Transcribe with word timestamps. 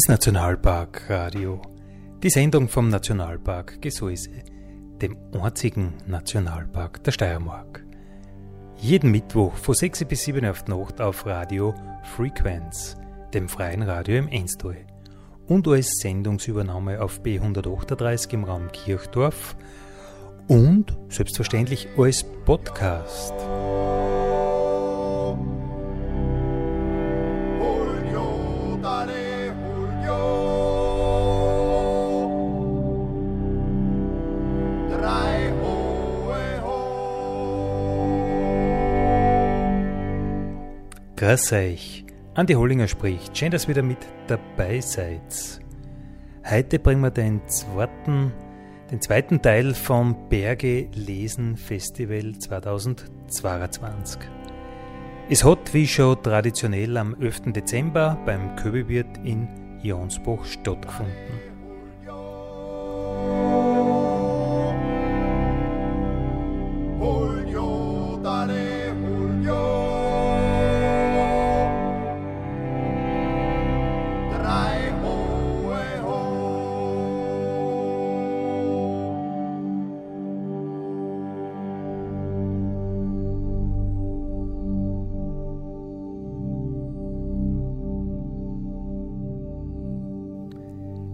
ist 0.00 0.08
Nationalpark 0.08 1.10
Radio. 1.10 1.60
Die 2.22 2.30
Sendung 2.30 2.68
vom 2.68 2.88
Nationalpark 2.88 3.82
Gesäuse, 3.82 4.30
dem 5.02 5.14
einzigen 5.38 5.92
Nationalpark 6.06 7.04
der 7.04 7.12
Steiermark. 7.12 7.79
Jeden 8.82 9.10
Mittwoch 9.10 9.54
von 9.56 9.74
6 9.74 10.06
bis 10.06 10.22
7 10.24 10.46
auf 10.46 10.62
die 10.62 10.70
Nacht 10.70 11.02
auf 11.02 11.26
Radio 11.26 11.74
Frequenz, 12.16 12.96
dem 13.34 13.46
freien 13.46 13.82
Radio 13.82 14.16
im 14.16 14.28
Enstal. 14.28 14.86
Und 15.46 15.68
als 15.68 15.98
Sendungsübernahme 15.98 17.02
auf 17.02 17.20
B138 17.20 18.32
im 18.32 18.44
Raum 18.44 18.72
Kirchdorf 18.72 19.54
und 20.48 20.96
selbstverständlich 21.10 21.88
als 21.98 22.24
Podcast. 22.46 23.34
Grüß 41.30 41.52
euch. 41.52 42.04
Andi 42.34 42.54
Hollinger 42.54 42.88
spricht. 42.88 43.38
Schön, 43.38 43.52
dass 43.52 43.66
ihr 43.66 43.68
wieder 43.68 43.84
mit 43.84 43.98
dabei 44.26 44.80
seid. 44.80 45.60
Heute 46.44 46.80
bringen 46.80 47.02
wir 47.02 47.12
den 47.12 47.46
zweiten, 47.46 48.32
den 48.90 49.00
zweiten 49.00 49.40
Teil 49.40 49.72
vom 49.74 50.28
Berge 50.28 50.88
Lesen 50.92 51.56
Festival 51.56 52.36
2022. 52.36 54.22
Es 55.28 55.44
hat, 55.44 55.72
wie 55.72 55.86
schon 55.86 56.20
traditionell, 56.20 56.96
am 56.96 57.14
11. 57.20 57.52
Dezember 57.52 58.18
beim 58.26 58.56
Köbelwirt 58.56 59.18
in 59.22 59.46
Jonsbach 59.84 60.44
stattgefunden. 60.44 61.49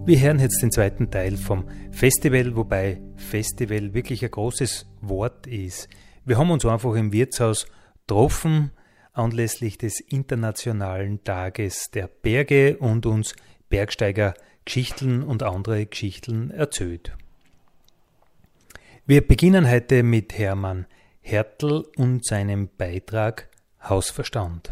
Wir 0.07 0.21
hören 0.21 0.39
jetzt 0.39 0.61
den 0.61 0.71
zweiten 0.71 1.11
Teil 1.11 1.35
vom 1.35 1.65
Festival, 1.91 2.55
wobei 2.55 3.01
Festival 3.17 3.93
wirklich 3.93 4.23
ein 4.23 4.31
großes 4.31 4.85
Wort 5.01 5.47
ist. 5.47 5.89
Wir 6.23 6.37
haben 6.37 6.49
uns 6.49 6.65
einfach 6.65 6.93
im 6.93 7.11
Wirtshaus 7.11 7.67
getroffen 8.07 8.71
anlässlich 9.11 9.77
des 9.77 9.99
Internationalen 9.99 11.25
Tages 11.25 11.91
der 11.93 12.07
Berge 12.07 12.77
und 12.77 13.05
uns 13.05 13.35
Bergsteiger 13.67 14.33
Geschichten 14.63 15.23
und 15.23 15.43
andere 15.43 15.85
Geschichten 15.85 16.51
erzählt. 16.51 17.11
Wir 19.05 19.27
beginnen 19.27 19.69
heute 19.69 20.03
mit 20.03 20.37
Hermann 20.37 20.85
Hertel 21.19 21.83
und 21.97 22.25
seinem 22.25 22.69
Beitrag 22.77 23.49
Hausverstand. 23.83 24.71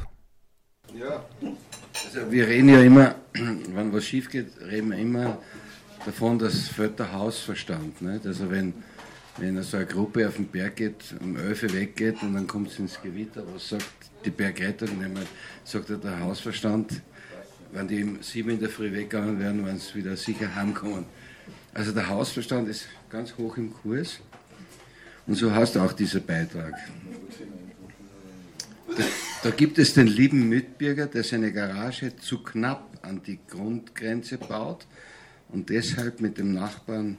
Ja, 0.97 1.25
also 2.15 2.31
wir 2.31 2.47
reden 2.47 2.69
ja 2.69 2.81
immer, 2.81 3.15
wenn 3.33 3.93
was 3.93 4.05
schief 4.05 4.29
geht, 4.29 4.47
reden 4.61 4.91
wir 4.91 4.97
immer 4.97 5.37
davon, 6.05 6.39
dass 6.39 6.67
fällt 6.69 6.97
der 6.99 7.11
Hausverstand. 7.11 8.01
Nicht? 8.01 8.25
Also 8.25 8.49
wenn, 8.49 8.73
wenn 9.37 9.61
so 9.63 9.77
eine 9.77 9.85
Gruppe 9.85 10.27
auf 10.27 10.35
den 10.35 10.47
Berg 10.47 10.77
geht, 10.77 11.03
um 11.19 11.35
11 11.35 11.63
Uhr 11.63 11.73
weggeht 11.73 12.21
und 12.21 12.33
dann 12.35 12.47
kommt 12.47 12.71
es 12.71 12.79
ins 12.79 13.01
Gewitter, 13.01 13.43
was 13.53 13.69
sagt 13.69 13.85
die 14.23 14.29
Bergrettung? 14.29 14.97
Nämlich 14.99 15.27
sagt 15.63 15.89
ja 15.89 15.97
der 15.97 16.19
Hausverstand, 16.19 17.01
wenn 17.73 17.87
die 17.87 18.03
um 18.03 18.21
7 18.21 18.49
in 18.49 18.59
der 18.59 18.69
Früh 18.69 18.91
weggegangen 18.91 19.39
wären, 19.39 19.65
wenn 19.65 19.77
sie 19.77 19.95
wieder 19.95 20.15
sicher 20.15 20.53
heimkommen. 20.55 21.05
Also 21.73 21.91
der 21.91 22.07
Hausverstand 22.07 22.69
ist 22.69 22.87
ganz 23.09 23.35
hoch 23.37 23.57
im 23.57 23.73
Kurs 23.73 24.21
und 25.27 25.35
so 25.35 25.51
heißt 25.51 25.77
auch 25.77 25.91
dieser 25.91 26.21
Beitrag. 26.21 26.73
Da 29.43 29.51
gibt 29.51 29.77
es 29.77 29.93
den 29.93 30.07
lieben 30.07 30.49
Mitbürger, 30.49 31.05
der 31.05 31.23
seine 31.23 31.53
Garage 31.53 32.15
zu 32.17 32.41
knapp 32.41 32.99
an 33.03 33.21
die 33.23 33.39
Grundgrenze 33.47 34.37
baut 34.37 34.87
und 35.49 35.69
deshalb 35.69 36.19
mit 36.19 36.37
dem 36.37 36.53
Nachbarn 36.53 37.17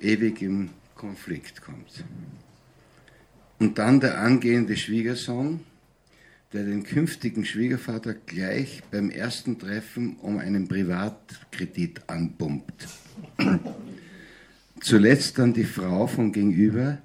ewig 0.00 0.42
im 0.42 0.70
Konflikt 0.94 1.62
kommt. 1.62 2.04
Und 3.58 3.78
dann 3.78 4.00
der 4.00 4.20
angehende 4.20 4.76
Schwiegersohn, 4.76 5.60
der 6.52 6.64
den 6.64 6.82
künftigen 6.82 7.44
Schwiegervater 7.44 8.14
gleich 8.14 8.82
beim 8.90 9.10
ersten 9.10 9.58
Treffen 9.58 10.16
um 10.16 10.38
einen 10.38 10.66
Privatkredit 10.66 12.02
anpumpt. 12.08 12.88
Zuletzt 14.80 15.38
dann 15.38 15.52
die 15.52 15.64
Frau 15.64 16.06
von 16.06 16.32
gegenüber, 16.32 16.98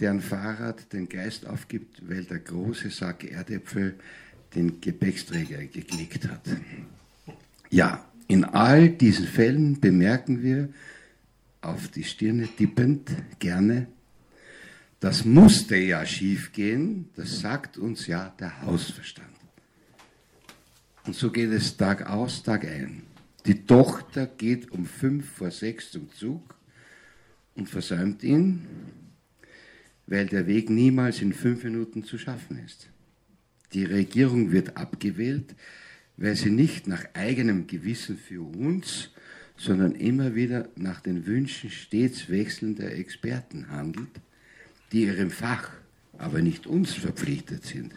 deren 0.00 0.20
Fahrrad 0.20 0.92
den 0.92 1.08
Geist 1.08 1.46
aufgibt, 1.46 2.08
weil 2.08 2.24
der 2.24 2.38
große 2.38 2.90
Sack 2.90 3.24
Erdäpfel 3.24 3.96
den 4.54 4.80
Gepäcksträger 4.80 5.58
geknickt 5.66 6.28
hat. 6.28 6.42
Ja, 7.68 8.04
in 8.26 8.44
all 8.44 8.88
diesen 8.88 9.26
Fällen 9.26 9.80
bemerken 9.80 10.42
wir, 10.42 10.70
auf 11.60 11.88
die 11.88 12.04
Stirne 12.04 12.48
tippend, 12.48 13.10
gerne, 13.38 13.86
das 15.00 15.24
musste 15.24 15.76
ja 15.76 16.04
schiefgehen, 16.04 17.08
das 17.16 17.40
sagt 17.40 17.78
uns 17.78 18.06
ja 18.06 18.34
der 18.38 18.62
Hausverstand. 18.62 19.28
Und 21.06 21.14
so 21.14 21.30
geht 21.30 21.50
es 21.50 21.76
Tag 21.76 22.08
aus, 22.08 22.42
Tag 22.42 22.64
ein. 22.64 23.02
Die 23.46 23.64
Tochter 23.64 24.26
geht 24.26 24.70
um 24.70 24.84
fünf 24.84 25.30
vor 25.30 25.50
sechs 25.50 25.90
zum 25.90 26.12
Zug 26.12 26.54
und 27.54 27.68
versäumt 27.68 28.22
ihn, 28.22 28.66
weil 30.10 30.26
der 30.26 30.46
Weg 30.48 30.68
niemals 30.68 31.22
in 31.22 31.32
fünf 31.32 31.64
Minuten 31.64 32.04
zu 32.04 32.18
schaffen 32.18 32.58
ist. 32.66 32.90
Die 33.72 33.84
Regierung 33.84 34.50
wird 34.50 34.76
abgewählt, 34.76 35.54
weil 36.16 36.34
sie 36.34 36.50
nicht 36.50 36.88
nach 36.88 37.04
eigenem 37.14 37.68
Gewissen 37.68 38.18
für 38.18 38.42
uns, 38.42 39.10
sondern 39.56 39.92
immer 39.92 40.34
wieder 40.34 40.68
nach 40.74 41.00
den 41.00 41.26
Wünschen 41.26 41.70
stets 41.70 42.28
wechselnder 42.28 42.92
Experten 42.92 43.70
handelt, 43.70 44.10
die 44.90 45.04
ihrem 45.04 45.30
Fach, 45.30 45.70
aber 46.18 46.42
nicht 46.42 46.66
uns 46.66 46.92
verpflichtet 46.92 47.64
sind. 47.64 47.94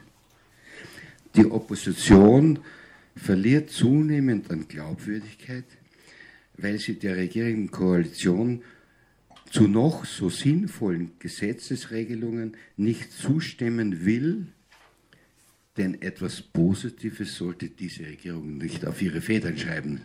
Die 1.36 1.46
Opposition 1.46 2.60
verliert 3.16 3.72
zunehmend 3.72 4.52
an 4.52 4.68
Glaubwürdigkeit, 4.68 5.66
weil 6.58 6.78
sie 6.78 6.94
der 6.94 7.18
regierenden 7.18 7.72
Koalition 7.72 8.62
zu 9.54 9.68
noch 9.68 10.06
so 10.06 10.30
sinnvollen 10.30 11.12
Gesetzesregelungen 11.20 12.58
nicht 12.76 13.12
zustimmen 13.12 14.04
will, 14.04 14.48
denn 15.78 16.02
etwas 16.02 16.42
Positives 16.42 17.36
sollte 17.36 17.70
diese 17.70 18.04
Regierung 18.04 18.58
nicht 18.58 18.84
auf 18.84 19.00
ihre 19.00 19.22
Federn 19.22 19.56
schreiben. 19.56 20.02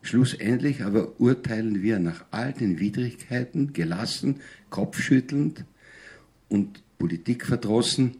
Schlussendlich 0.00 0.82
aber 0.82 1.20
urteilen 1.20 1.82
wir 1.82 1.98
nach 1.98 2.24
all 2.30 2.54
den 2.54 2.80
Widrigkeiten 2.80 3.74
gelassen, 3.74 4.40
kopfschüttelnd 4.70 5.66
und 6.48 6.82
politikverdrossen, 6.98 8.16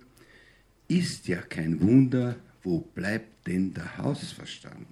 ist 0.89 1.27
ja 1.27 1.41
kein 1.41 1.81
Wunder, 1.81 2.37
wo 2.63 2.81
bleibt 2.81 3.47
denn 3.47 3.73
der 3.73 3.97
Hausverstand? 3.97 4.87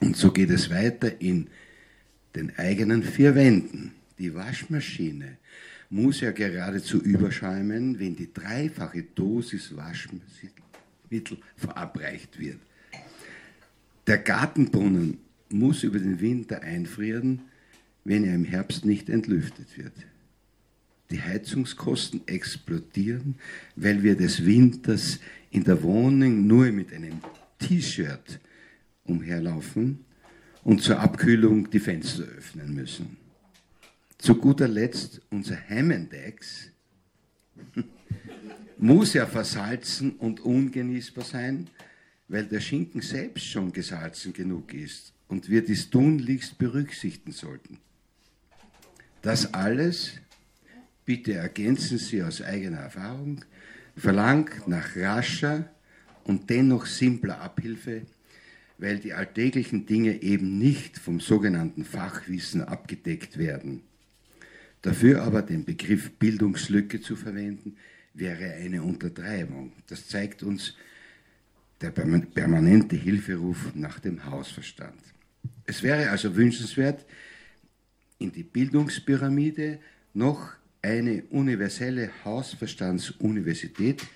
Und 0.00 0.18
so 0.18 0.32
geht 0.32 0.50
es 0.50 0.68
weiter 0.68 1.18
in 1.18 1.46
den 2.36 2.56
eigenen 2.58 3.02
vier 3.02 3.34
Wänden. 3.34 3.92
Die 4.18 4.34
Waschmaschine 4.34 5.38
muss 5.90 6.20
ja 6.20 6.30
geradezu 6.30 7.00
überschäumen, 7.02 7.98
wenn 7.98 8.16
die 8.16 8.32
dreifache 8.32 9.02
Dosis 9.02 9.74
Waschmittel 9.76 11.38
verabreicht 11.56 12.38
wird. 12.38 12.58
Der 14.06 14.18
Gartenbrunnen 14.18 15.18
muss 15.48 15.82
über 15.82 15.98
den 15.98 16.20
Winter 16.20 16.62
einfrieren, 16.62 17.42
wenn 18.04 18.24
er 18.24 18.34
im 18.34 18.44
Herbst 18.44 18.84
nicht 18.84 19.08
entlüftet 19.08 19.76
wird. 19.76 19.92
Die 21.10 21.22
Heizungskosten 21.22 22.26
explodieren, 22.26 23.36
weil 23.76 24.02
wir 24.02 24.16
des 24.16 24.44
Winters 24.44 25.20
in 25.50 25.64
der 25.64 25.82
Wohnung 25.82 26.46
nur 26.46 26.70
mit 26.72 26.92
einem 26.92 27.20
T-Shirt 27.58 28.40
umherlaufen 29.04 30.05
und 30.66 30.82
zur 30.82 30.98
Abkühlung 30.98 31.70
die 31.70 31.78
Fenster 31.78 32.24
öffnen 32.24 32.74
müssen. 32.74 33.18
Zu 34.18 34.34
guter 34.34 34.66
Letzt 34.66 35.20
unser 35.30 35.56
Hammondeggs 35.56 36.72
muss 38.76 39.12
ja 39.12 39.26
versalzen 39.26 40.16
und 40.16 40.40
ungenießbar 40.40 41.24
sein, 41.24 41.68
weil 42.26 42.46
der 42.46 42.58
Schinken 42.58 43.00
selbst 43.00 43.46
schon 43.46 43.72
gesalzen 43.72 44.32
genug 44.32 44.74
ist 44.74 45.12
und 45.28 45.48
wir 45.48 45.64
dies 45.64 45.88
tunlichst 45.88 46.58
berücksichtigen 46.58 47.30
sollten. 47.30 47.78
Das 49.22 49.54
alles, 49.54 50.14
bitte 51.04 51.34
ergänzen 51.34 51.98
Sie 51.98 52.24
aus 52.24 52.42
eigener 52.42 52.78
Erfahrung, 52.78 53.44
verlangt 53.96 54.66
nach 54.66 54.96
rascher 54.96 55.70
und 56.24 56.50
dennoch 56.50 56.86
simpler 56.86 57.40
Abhilfe, 57.40 58.02
weil 58.78 58.98
die 58.98 59.14
alltäglichen 59.14 59.86
Dinge 59.86 60.22
eben 60.22 60.58
nicht 60.58 60.98
vom 60.98 61.20
sogenannten 61.20 61.84
Fachwissen 61.84 62.62
abgedeckt 62.62 63.38
werden. 63.38 63.82
Dafür 64.82 65.22
aber 65.22 65.42
den 65.42 65.64
Begriff 65.64 66.12
Bildungslücke 66.12 67.00
zu 67.00 67.16
verwenden, 67.16 67.76
wäre 68.14 68.54
eine 68.54 68.82
Untertreibung. 68.82 69.72
Das 69.88 70.08
zeigt 70.08 70.42
uns 70.42 70.74
der 71.80 71.90
permanente 71.90 72.96
Hilferuf 72.96 73.74
nach 73.74 73.98
dem 73.98 74.24
Hausverstand. 74.24 75.00
Es 75.64 75.82
wäre 75.82 76.10
also 76.10 76.34
wünschenswert, 76.36 77.04
in 78.18 78.32
die 78.32 78.44
Bildungspyramide 78.44 79.78
noch 80.14 80.52
eine 80.80 81.24
universelle 81.30 82.10
Hausverstandsuniversität, 82.24 84.06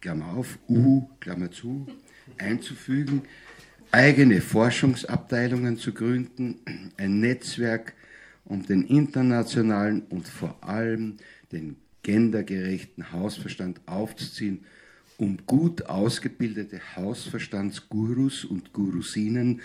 Klammer 0.00 0.36
auf, 0.36 0.58
U, 0.68 1.08
Klammer 1.20 1.50
zu, 1.50 1.86
einzufügen, 2.36 3.22
eigene 3.92 4.40
Forschungsabteilungen 4.40 5.78
zu 5.78 5.92
gründen, 5.92 6.60
ein 6.96 7.20
Netzwerk 7.20 7.94
um 8.44 8.64
den 8.64 8.82
internationalen 8.82 10.02
und 10.08 10.26
vor 10.26 10.56
allem 10.62 11.16
den 11.52 11.76
gendergerechten 12.02 13.12
Hausverstand 13.12 13.80
aufzuziehen, 13.86 14.60
um 15.18 15.38
gut 15.46 15.82
ausgebildete 15.86 16.80
Hausverstandsgurus 16.96 18.44
und 18.44 18.72
Gurusinen, 18.72 19.60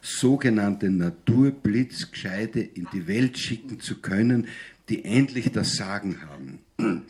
sogenannte 0.00 0.90
Naturblitzgescheide 0.90 2.60
in 2.60 2.86
die 2.92 3.08
Welt 3.08 3.36
schicken 3.38 3.80
zu 3.80 4.00
können, 4.00 4.46
die 4.88 5.04
endlich 5.04 5.50
das 5.50 5.76
Sagen 5.76 6.18
haben. 6.22 7.04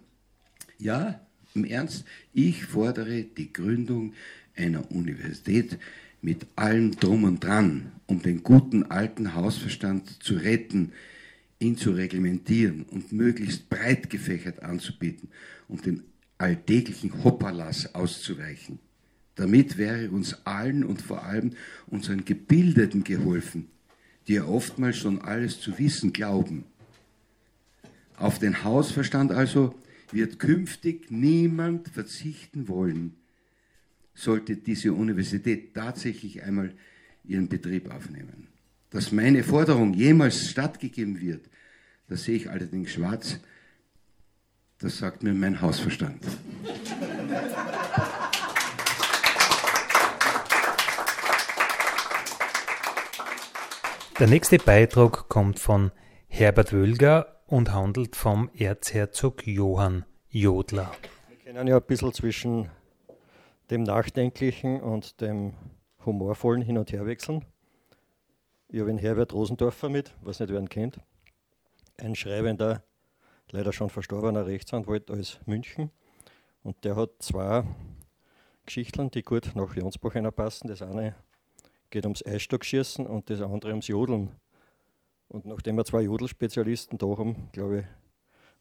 Ja, 0.78 1.20
im 1.54 1.64
Ernst, 1.64 2.04
ich 2.32 2.64
fordere 2.64 3.24
die 3.24 3.52
Gründung 3.52 4.14
einer 4.56 4.90
Universität 4.90 5.78
mit 6.20 6.46
allem 6.56 6.92
drum 6.96 7.24
und 7.24 7.44
dran, 7.44 7.92
um 8.06 8.22
den 8.22 8.42
guten 8.42 8.84
alten 8.84 9.34
Hausverstand 9.34 10.22
zu 10.22 10.34
retten, 10.34 10.92
ihn 11.60 11.76
zu 11.76 11.92
reglementieren 11.92 12.84
und 12.84 13.12
möglichst 13.12 13.68
breit 13.68 14.10
gefächert 14.10 14.62
anzubieten 14.62 15.28
und 15.68 15.86
den 15.86 16.02
alltäglichen 16.38 17.24
Hoppalas 17.24 17.94
auszuweichen. 17.94 18.78
Damit 19.34 19.76
wäre 19.76 20.10
uns 20.10 20.44
allen 20.46 20.84
und 20.84 21.02
vor 21.02 21.24
allem 21.24 21.52
unseren 21.86 22.24
Gebildeten 22.24 23.04
geholfen, 23.04 23.68
die 24.26 24.34
ja 24.34 24.44
oftmals 24.44 24.96
schon 24.96 25.20
alles 25.20 25.60
zu 25.60 25.78
wissen 25.78 26.12
glauben. 26.12 26.64
Auf 28.16 28.38
den 28.38 28.64
Hausverstand 28.64 29.30
also 29.30 29.74
wird 30.10 30.38
künftig 30.38 31.10
niemand 31.10 31.88
verzichten 31.88 32.66
wollen, 32.68 33.14
sollte 34.18 34.56
diese 34.56 34.92
Universität 34.92 35.74
tatsächlich 35.74 36.42
einmal 36.42 36.72
ihren 37.24 37.48
Betrieb 37.48 37.90
aufnehmen 37.90 38.48
dass 38.90 39.12
meine 39.12 39.42
Forderung 39.42 39.92
jemals 39.92 40.48
stattgegeben 40.48 41.20
wird, 41.20 41.48
das 42.08 42.24
sehe 42.24 42.36
ich 42.36 42.50
allerdings 42.50 42.90
schwarz. 42.90 43.38
Das 44.78 44.98
sagt 44.98 45.22
mir 45.22 45.34
mein 45.34 45.60
Hausverstand. 45.60 46.22
Der 54.18 54.26
nächste 54.26 54.58
Beitrag 54.58 55.28
kommt 55.28 55.58
von 55.58 55.92
Herbert 56.28 56.72
Wölger 56.72 57.42
und 57.46 57.72
handelt 57.72 58.16
vom 58.16 58.50
Erzherzog 58.56 59.46
Johann 59.46 60.04
Jodler. 60.28 60.92
Wir 61.28 61.52
können 61.52 61.68
ja 61.68 61.76
ein 61.76 61.82
bisschen 61.86 62.12
zwischen 62.12 62.70
dem 63.70 63.82
Nachdenklichen 63.82 64.80
und 64.80 65.20
dem 65.20 65.54
Humorvollen 66.04 66.62
hin 66.62 66.78
und 66.78 66.92
her 66.92 67.06
wechseln. 67.06 67.44
Ich 68.68 68.80
habe 68.80 68.90
einen 68.90 68.98
Herbert 68.98 69.32
Rosendorfer 69.32 69.88
mit, 69.88 70.14
was 70.22 70.40
nicht 70.40 70.50
wer 70.50 70.60
ihn 70.60 70.68
kennt. 70.68 70.98
Ein 71.96 72.14
schreibender, 72.14 72.82
leider 73.50 73.72
schon 73.72 73.90
verstorbener 73.90 74.46
Rechtsanwalt 74.46 75.10
aus 75.10 75.40
München. 75.46 75.90
Und 76.62 76.84
der 76.84 76.96
hat 76.96 77.10
zwei 77.20 77.64
Geschichten, 78.66 79.10
die 79.10 79.22
gut 79.22 79.52
nach 79.54 79.74
Jonsbach 79.74 80.14
passen. 80.34 80.68
Das 80.68 80.82
eine 80.82 81.14
geht 81.90 82.04
ums 82.04 82.24
Eisstockschießen 82.24 83.06
und 83.06 83.30
das 83.30 83.40
andere 83.40 83.70
ums 83.70 83.88
Jodeln. 83.88 84.30
Und 85.28 85.46
nachdem 85.46 85.76
wir 85.76 85.84
zwei 85.84 86.02
Jodelspezialisten 86.02 86.98
da 86.98 87.06
haben, 87.06 87.48
glaube 87.52 87.80
ich, 87.80 87.84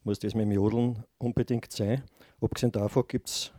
muss 0.03 0.19
das 0.19 0.35
mit 0.35 0.45
dem 0.45 0.51
Jodeln 0.51 1.03
unbedingt 1.17 1.71
sein. 1.71 2.03
Abgesehen 2.39 2.71
davon 2.71 3.03
gibt 3.07 3.27
es 3.27 3.51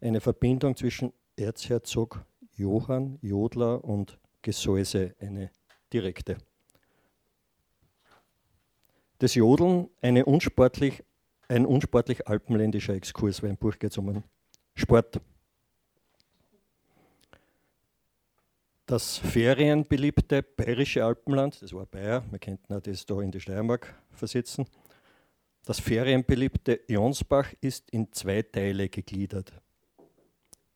eine 0.00 0.20
Verbindung 0.20 0.76
zwischen 0.76 1.12
Erzherzog 1.36 2.24
Johann 2.54 3.18
Jodler 3.20 3.84
und 3.84 4.18
Gesäuse, 4.42 5.14
eine 5.20 5.50
direkte. 5.92 6.38
Das 9.18 9.34
Jodeln, 9.34 9.88
unsportlich, 10.24 11.02
ein 11.48 11.64
unsportlich 11.64 12.26
alpenländischer 12.28 12.94
Exkurs, 12.94 13.42
weil 13.42 13.50
im 13.50 13.56
Buch 13.56 13.78
geht 13.78 13.90
es 13.90 13.98
um 13.98 14.08
einen 14.08 14.24
Sport. 14.74 15.20
Das 18.86 19.18
ferienbeliebte 19.18 20.42
bayerische 20.42 21.04
Alpenland, 21.04 21.60
das 21.60 21.72
war 21.72 21.86
Bayer, 21.86 22.22
wir 22.30 22.38
könnten 22.38 22.80
das 22.80 23.04
da 23.04 23.20
in 23.20 23.32
die 23.32 23.40
Steiermark 23.40 23.94
versetzen. 24.12 24.66
Das 25.64 25.80
ferienbeliebte 25.80 26.80
Jonsbach 26.86 27.52
ist 27.60 27.90
in 27.90 28.12
zwei 28.12 28.42
Teile 28.42 28.88
gegliedert. 28.88 29.52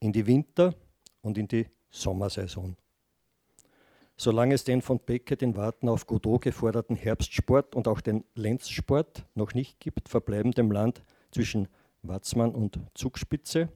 In 0.00 0.12
die 0.12 0.26
Winter- 0.26 0.74
und 1.22 1.38
in 1.38 1.46
die 1.46 1.66
Sommersaison. 1.90 2.76
Solange 4.16 4.54
es 4.54 4.64
den 4.64 4.82
von 4.82 4.98
Beckett 4.98 5.40
in 5.40 5.56
Warten 5.56 5.88
auf 5.88 6.06
Godot 6.06 6.42
geforderten 6.42 6.94
Herbstsport 6.94 7.74
und 7.74 7.88
auch 7.88 8.00
den 8.00 8.24
Lenzsport 8.34 9.24
noch 9.34 9.54
nicht 9.54 9.80
gibt, 9.80 10.08
verbleiben 10.10 10.52
dem 10.52 10.70
Land 10.70 11.02
zwischen 11.30 11.68
Watzmann 12.02 12.54
und 12.54 12.78
Zugspitze 12.94 13.68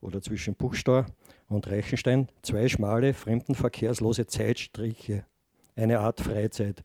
oder 0.00 0.20
zwischen 0.20 0.54
Buchstau 0.54 1.06
und 1.48 1.66
Reichenstein 1.68 2.28
zwei 2.42 2.68
schmale, 2.68 3.14
fremdenverkehrslose 3.14 4.26
Zeitstriche, 4.26 5.24
eine 5.74 6.00
Art 6.00 6.20
Freizeit. 6.20 6.82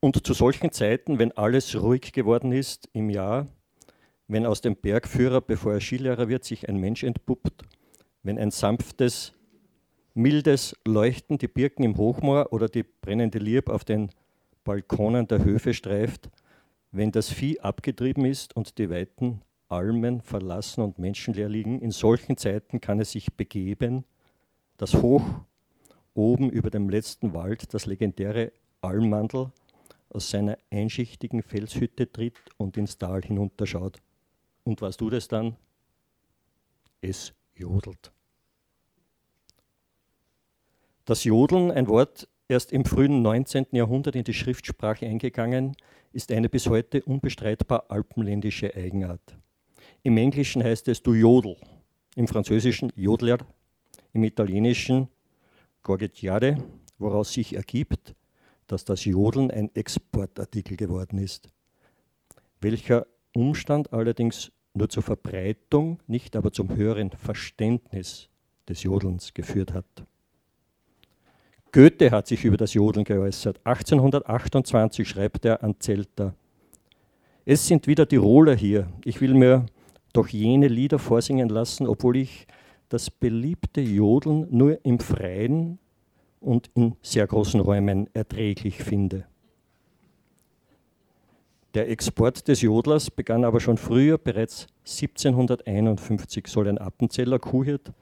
Und 0.00 0.26
zu 0.26 0.34
solchen 0.34 0.72
Zeiten, 0.72 1.18
wenn 1.18 1.32
alles 1.32 1.74
ruhig 1.74 2.12
geworden 2.12 2.52
ist 2.52 2.88
im 2.92 3.10
Jahr, 3.10 3.46
wenn 4.28 4.46
aus 4.46 4.60
dem 4.60 4.76
Bergführer, 4.76 5.40
bevor 5.40 5.74
er 5.74 5.80
Skilehrer 5.80 6.28
wird, 6.28 6.44
sich 6.44 6.68
ein 6.68 6.78
Mensch 6.78 7.02
entpuppt, 7.04 7.62
wenn 8.22 8.38
ein 8.38 8.50
sanftes, 8.50 9.32
mildes 10.14 10.74
Leuchten 10.86 11.38
die 11.38 11.48
Birken 11.48 11.84
im 11.84 11.96
Hochmoor 11.96 12.52
oder 12.52 12.68
die 12.68 12.82
brennende 12.82 13.38
Lieb 13.38 13.68
auf 13.68 13.84
den 13.84 14.10
Balkonen 14.64 15.28
der 15.28 15.44
Höfe 15.44 15.74
streift, 15.74 16.30
wenn 16.90 17.12
das 17.12 17.30
Vieh 17.30 17.60
abgetrieben 17.60 18.24
ist 18.24 18.56
und 18.56 18.78
die 18.78 18.90
weiten 18.90 19.42
Almen 19.68 20.20
verlassen 20.20 20.82
und 20.82 20.98
menschenleer 20.98 21.48
liegen, 21.48 21.80
in 21.80 21.90
solchen 21.90 22.36
Zeiten 22.36 22.80
kann 22.80 23.00
es 23.00 23.12
sich 23.12 23.34
begeben, 23.34 24.04
dass 24.76 24.94
hoch 24.94 25.24
oben 26.14 26.50
über 26.50 26.70
dem 26.70 26.88
letzten 26.88 27.34
Wald 27.34 27.74
das 27.74 27.86
legendäre 27.86 28.52
Almandel 28.80 29.50
aus 30.08 30.30
seiner 30.30 30.56
einschichtigen 30.70 31.42
Felshütte 31.42 32.10
tritt 32.10 32.38
und 32.56 32.76
ins 32.76 32.98
Tal 32.98 33.22
hinunterschaut. 33.22 34.00
Und 34.66 34.82
was 34.82 34.96
tut 34.96 35.12
es 35.12 35.28
dann? 35.28 35.56
Es 37.00 37.32
jodelt. 37.54 38.12
Das 41.04 41.22
Jodeln, 41.22 41.70
ein 41.70 41.86
Wort 41.86 42.28
erst 42.48 42.72
im 42.72 42.84
frühen 42.84 43.22
19. 43.22 43.66
Jahrhundert 43.70 44.16
in 44.16 44.24
die 44.24 44.34
Schriftsprache 44.34 45.06
eingegangen, 45.06 45.76
ist 46.12 46.32
eine 46.32 46.48
bis 46.48 46.66
heute 46.66 47.00
unbestreitbar 47.04 47.84
alpenländische 47.90 48.74
Eigenart. 48.74 49.38
Im 50.02 50.16
Englischen 50.16 50.64
heißt 50.64 50.88
es 50.88 51.00
du 51.00 51.14
Jodel, 51.14 51.56
im 52.16 52.26
Französischen 52.26 52.92
Jodler, 52.96 53.38
im 54.14 54.24
Italienischen 54.24 55.06
Gorgettiare, 55.84 56.60
woraus 56.98 57.32
sich 57.32 57.54
ergibt, 57.54 58.16
dass 58.66 58.84
das 58.84 59.04
Jodeln 59.04 59.52
ein 59.52 59.72
Exportartikel 59.76 60.76
geworden 60.76 61.18
ist. 61.18 61.48
welcher 62.60 63.06
Umstand 63.32 63.92
allerdings 63.92 64.50
nur 64.76 64.88
zur 64.88 65.02
Verbreitung, 65.02 65.98
nicht 66.06 66.36
aber 66.36 66.52
zum 66.52 66.74
höheren 66.76 67.10
Verständnis 67.10 68.28
des 68.68 68.82
Jodelns 68.82 69.34
geführt 69.34 69.72
hat. 69.72 69.86
Goethe 71.72 72.10
hat 72.10 72.26
sich 72.26 72.44
über 72.44 72.56
das 72.56 72.74
Jodeln 72.74 73.04
geäußert. 73.04 73.60
1828 73.64 75.08
schreibt 75.08 75.44
er 75.44 75.62
an 75.62 75.76
Zelter. 75.78 76.34
Es 77.44 77.66
sind 77.66 77.86
wieder 77.86 78.08
Tiroler 78.08 78.54
hier. 78.54 78.88
Ich 79.04 79.20
will 79.20 79.34
mir 79.34 79.66
doch 80.12 80.28
jene 80.28 80.68
Lieder 80.68 80.98
vorsingen 80.98 81.48
lassen, 81.48 81.86
obwohl 81.86 82.16
ich 82.16 82.46
das 82.88 83.10
beliebte 83.10 83.80
Jodeln 83.80 84.46
nur 84.50 84.84
im 84.84 84.98
Freien 85.00 85.78
und 86.40 86.70
in 86.74 86.96
sehr 87.02 87.26
großen 87.26 87.60
Räumen 87.60 88.08
erträglich 88.14 88.82
finde. 88.82 89.26
Der 91.76 91.90
Export 91.90 92.48
des 92.48 92.62
Jodlers 92.62 93.10
begann 93.10 93.44
aber 93.44 93.60
schon 93.60 93.76
früher, 93.76 94.16
bereits 94.16 94.66
1751 94.86 96.46
soll 96.46 96.68
ein 96.68 96.78
Appenzeller 96.78 97.38
Kuhhirt 97.38 97.92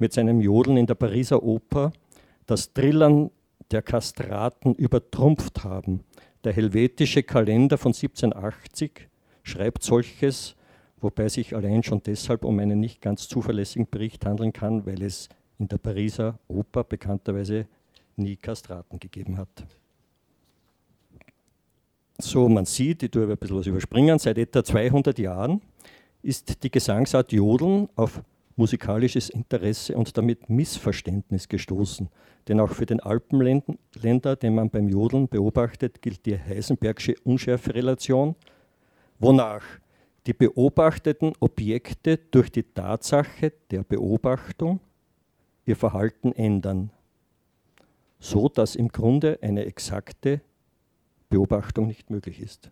mit 0.00 0.12
seinem 0.12 0.40
Jodeln 0.40 0.76
in 0.76 0.86
der 0.86 0.96
Pariser 0.96 1.40
Oper 1.44 1.92
das 2.46 2.72
Trillern 2.72 3.30
der 3.70 3.82
Kastraten 3.82 4.74
übertrumpft 4.74 5.62
haben. 5.62 6.00
Der 6.42 6.54
helvetische 6.54 7.22
Kalender 7.22 7.78
von 7.78 7.90
1780 7.90 9.08
schreibt 9.44 9.84
solches, 9.84 10.56
wobei 11.00 11.28
sich 11.28 11.54
allein 11.54 11.84
schon 11.84 12.02
deshalb 12.02 12.44
um 12.44 12.58
einen 12.58 12.80
nicht 12.80 13.00
ganz 13.00 13.28
zuverlässigen 13.28 13.86
Bericht 13.88 14.26
handeln 14.26 14.52
kann, 14.52 14.86
weil 14.86 15.04
es 15.04 15.28
in 15.60 15.68
der 15.68 15.78
Pariser 15.78 16.40
Oper 16.48 16.82
bekannterweise 16.82 17.68
nie 18.16 18.34
Kastraten 18.34 18.98
gegeben 18.98 19.38
hat. 19.38 19.66
So, 22.20 22.48
man 22.48 22.66
sieht, 22.66 23.02
ich 23.02 23.10
tue 23.10 23.26
ein 23.26 23.36
bisschen 23.36 23.56
was 23.56 23.66
überspringen, 23.66 24.18
seit 24.18 24.36
etwa 24.38 24.62
200 24.62 25.18
Jahren 25.18 25.62
ist 26.22 26.62
die 26.62 26.70
Gesangsart 26.70 27.32
Jodeln 27.32 27.88
auf 27.96 28.22
musikalisches 28.56 29.30
Interesse 29.30 29.96
und 29.96 30.16
damit 30.18 30.50
Missverständnis 30.50 31.48
gestoßen. 31.48 32.10
Denn 32.46 32.60
auch 32.60 32.70
für 32.70 32.84
den 32.84 33.00
Alpenländer, 33.00 34.36
den 34.36 34.54
man 34.54 34.68
beim 34.68 34.88
Jodeln 34.88 35.28
beobachtet, 35.28 36.02
gilt 36.02 36.26
die 36.26 36.38
Heisenbergsche 36.38 37.14
Unschärferelation, 37.24 38.34
wonach 39.18 39.64
die 40.26 40.34
beobachteten 40.34 41.32
Objekte 41.40 42.18
durch 42.30 42.52
die 42.52 42.64
Tatsache 42.64 43.52
der 43.70 43.82
Beobachtung 43.82 44.80
ihr 45.64 45.76
Verhalten 45.76 46.32
ändern, 46.32 46.90
so 48.18 48.50
dass 48.50 48.76
im 48.76 48.88
Grunde 48.88 49.38
eine 49.40 49.64
exakte 49.64 50.42
Beobachtung 51.30 51.86
nicht 51.86 52.10
möglich 52.10 52.40
ist. 52.40 52.70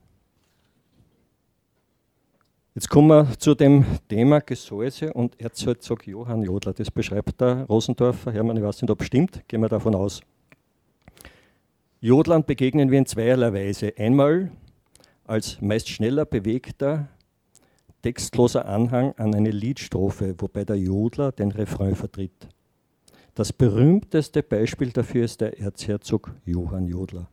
Jetzt 2.74 2.90
kommen 2.90 3.08
wir 3.08 3.38
zu 3.38 3.54
dem 3.54 3.84
Thema 4.08 4.40
Gesäuse 4.40 5.12
und 5.12 5.40
Erzherzog 5.40 6.06
Johann 6.06 6.42
Jodler. 6.42 6.74
Das 6.74 6.90
beschreibt 6.90 7.40
der 7.40 7.64
Rosendorfer. 7.64 8.30
Hermann, 8.30 8.56
ich 8.56 8.62
weiß 8.62 8.82
nicht, 8.82 8.90
ob 8.90 9.00
es 9.00 9.06
stimmt, 9.06 9.48
gehen 9.48 9.62
wir 9.62 9.68
davon 9.68 9.94
aus. 9.94 10.20
Jodlern 12.00 12.44
begegnen 12.44 12.90
wir 12.90 12.98
in 12.98 13.06
zweierlei 13.06 13.52
Weise. 13.52 13.94
Einmal 13.96 14.52
als 15.24 15.60
meist 15.60 15.88
schneller 15.88 16.24
bewegter, 16.24 17.08
textloser 18.02 18.66
Anhang 18.66 19.12
an 19.16 19.34
eine 19.34 19.50
Liedstrophe, 19.50 20.34
wobei 20.38 20.64
der 20.64 20.76
Jodler 20.76 21.32
den 21.32 21.50
Refrain 21.50 21.96
vertritt. 21.96 22.48
Das 23.34 23.52
berühmteste 23.52 24.42
Beispiel 24.42 24.90
dafür 24.90 25.24
ist 25.24 25.40
der 25.40 25.58
Erzherzog 25.58 26.32
Johann 26.44 26.86
Jodler, 26.86 27.28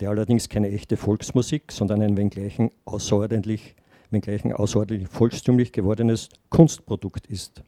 der 0.00 0.10
allerdings 0.10 0.48
keine 0.48 0.70
echte 0.70 0.96
Volksmusik, 0.96 1.72
sondern 1.72 2.02
ein 2.02 2.16
wenngleich 2.16 2.58
außerordentlich 2.84 3.76
wenngleich 4.10 4.44
ein 4.44 4.52
außerordentlich 4.52 5.08
volkstümlich 5.08 5.72
gewordenes 5.72 6.28
Kunstprodukt 6.50 7.26
ist. 7.26 7.62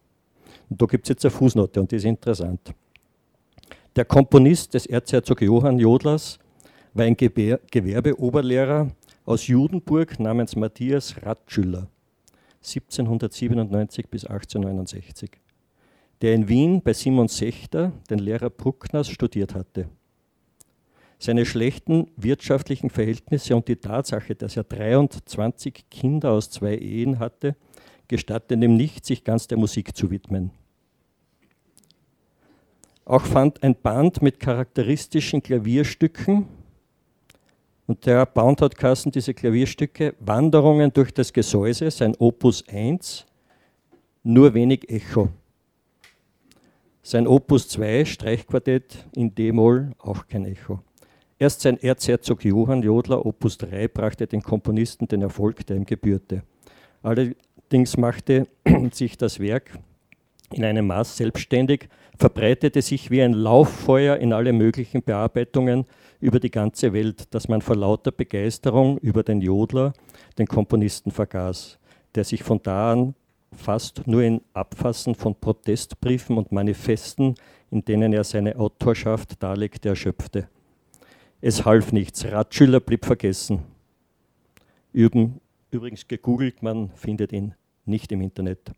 Und 0.70 0.80
da 0.80 0.86
gibt 0.86 1.06
es 1.06 1.10
jetzt 1.10 1.24
eine 1.24 1.30
Fußnote 1.30 1.80
und 1.80 1.90
die 1.90 1.96
ist 1.96 2.04
interessant. 2.04 2.74
Der 3.96 4.04
Komponist 4.04 4.74
des 4.74 4.86
Erzherzog 4.86 5.40
Johann 5.42 5.78
Jodlers 5.78 6.38
war 6.94 7.04
ein 7.04 7.16
Gewerbeoberlehrer 7.16 8.90
aus 9.24 9.46
Judenburg 9.46 10.20
namens 10.20 10.56
Matthias 10.56 11.14
Ratschüller, 11.22 11.88
1797 12.58 14.08
bis 14.08 14.24
1869, 14.24 15.30
der 16.22 16.34
in 16.34 16.48
Wien 16.48 16.82
bei 16.82 16.92
Simon 16.92 17.28
Sechter, 17.28 17.92
den 18.10 18.18
Lehrer 18.18 18.50
Bruckners, 18.50 19.08
studiert 19.08 19.54
hatte. 19.54 19.88
Seine 21.18 21.44
schlechten 21.44 22.10
wirtschaftlichen 22.16 22.90
Verhältnisse 22.90 23.56
und 23.56 23.66
die 23.66 23.76
Tatsache, 23.76 24.34
dass 24.34 24.56
er 24.56 24.64
23 24.64 25.84
Kinder 25.90 26.30
aus 26.30 26.50
zwei 26.50 26.76
Ehen 26.76 27.18
hatte, 27.18 27.56
gestatten 28.06 28.62
ihm 28.62 28.76
nicht, 28.76 29.04
sich 29.04 29.24
ganz 29.24 29.48
der 29.48 29.58
Musik 29.58 29.96
zu 29.96 30.10
widmen. 30.10 30.50
Auch 33.04 33.24
fand 33.24 33.62
ein 33.62 33.74
Band 33.74 34.22
mit 34.22 34.38
charakteristischen 34.38 35.42
Klavierstücken, 35.42 36.46
und 37.88 38.04
der 38.04 38.26
Bound 38.26 38.60
hat 38.60 38.76
Kassen 38.76 39.10
diese 39.10 39.32
Klavierstücke, 39.32 40.14
Wanderungen 40.20 40.92
durch 40.92 41.10
das 41.10 41.32
Gesäuse, 41.32 41.90
sein 41.90 42.14
Opus 42.18 42.62
1, 42.68 43.24
nur 44.22 44.52
wenig 44.52 44.90
Echo. 44.90 45.30
Sein 47.02 47.26
Opus 47.26 47.66
2, 47.68 48.04
Streichquartett 48.04 49.06
in 49.16 49.34
D-Moll, 49.34 49.92
auch 49.96 50.28
kein 50.28 50.44
Echo. 50.44 50.80
Erst 51.40 51.60
sein 51.60 51.78
Erzherzog 51.78 52.44
Johann 52.44 52.82
Jodler, 52.82 53.24
Opus 53.24 53.58
3, 53.58 53.86
brachte 53.86 54.26
den 54.26 54.42
Komponisten 54.42 55.06
den 55.06 55.22
Erfolg, 55.22 55.64
der 55.66 55.76
ihm 55.76 55.86
gebührte. 55.86 56.42
Allerdings 57.00 57.96
machte 57.96 58.48
sich 58.92 59.16
das 59.16 59.38
Werk 59.38 59.78
in 60.50 60.64
einem 60.64 60.88
Maß 60.88 61.16
selbstständig, 61.16 61.88
verbreitete 62.18 62.82
sich 62.82 63.12
wie 63.12 63.22
ein 63.22 63.34
Lauffeuer 63.34 64.16
in 64.16 64.32
alle 64.32 64.52
möglichen 64.52 65.02
Bearbeitungen 65.02 65.84
über 66.20 66.40
die 66.40 66.50
ganze 66.50 66.92
Welt, 66.92 67.32
dass 67.32 67.46
man 67.46 67.62
vor 67.62 67.76
lauter 67.76 68.10
Begeisterung 68.10 68.98
über 68.98 69.22
den 69.22 69.40
Jodler 69.40 69.92
den 70.38 70.46
Komponisten 70.46 71.12
vergaß, 71.12 71.78
der 72.16 72.24
sich 72.24 72.42
von 72.42 72.60
da 72.64 72.92
an 72.92 73.14
fast 73.54 74.08
nur 74.08 74.22
in 74.22 74.40
Abfassen 74.54 75.14
von 75.14 75.36
Protestbriefen 75.36 76.36
und 76.36 76.50
Manifesten, 76.50 77.36
in 77.70 77.84
denen 77.84 78.12
er 78.12 78.24
seine 78.24 78.56
Autorschaft 78.56 79.40
darlegte, 79.40 79.90
erschöpfte. 79.90 80.48
Es 81.40 81.64
half 81.64 81.92
nichts. 81.92 82.24
Ratschüller 82.24 82.80
blieb 82.80 83.04
vergessen. 83.04 83.60
Übrigens 84.92 86.08
gegoogelt, 86.08 86.62
man 86.62 86.90
findet 86.94 87.32
ihn 87.32 87.54
nicht 87.84 88.10
im 88.10 88.20
Internet. 88.20 88.72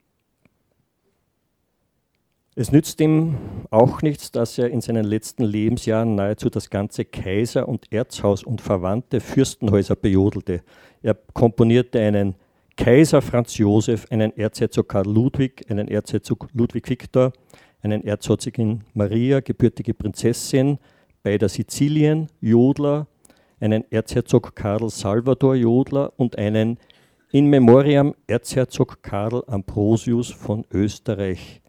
Es 2.56 2.72
nützt 2.72 3.00
ihm 3.00 3.38
auch 3.70 4.02
nichts, 4.02 4.32
dass 4.32 4.58
er 4.58 4.68
in 4.68 4.82
seinen 4.82 5.04
letzten 5.04 5.44
Lebensjahren 5.44 6.16
nahezu 6.16 6.50
das 6.50 6.68
ganze 6.68 7.06
Kaiser- 7.06 7.68
und 7.68 7.90
Erzhaus 7.92 8.44
und 8.44 8.60
verwandte 8.60 9.20
Fürstenhäuser 9.20 9.96
bejodelte. 9.96 10.62
Er 11.00 11.14
komponierte 11.32 12.00
einen 12.00 12.34
Kaiser 12.76 13.22
Franz 13.22 13.56
Josef, 13.56 14.06
einen 14.10 14.36
Erzherzog 14.36 14.88
Karl 14.88 15.06
Ludwig, 15.06 15.64
einen 15.70 15.88
Erzherzog 15.88 16.48
Ludwig 16.52 16.90
Viktor, 16.90 17.32
einen 17.82 18.04
Erzherzogin 18.04 18.82
Maria, 18.92 19.40
gebürtige 19.40 19.94
Prinzessin, 19.94 20.78
beider 21.22 21.48
Sizilien, 21.48 22.28
Jodler, 22.40 23.06
einen 23.60 23.84
Erzherzog 23.90 24.54
Karl 24.54 24.88
Salvador 24.88 25.54
Jodler 25.54 26.12
und 26.16 26.38
einen 26.38 26.78
in 27.30 27.46
Memoriam 27.46 28.14
Erzherzog 28.26 29.02
Karl 29.02 29.44
Ambrosius 29.46 30.30
von 30.30 30.64
Österreich. 30.72 31.60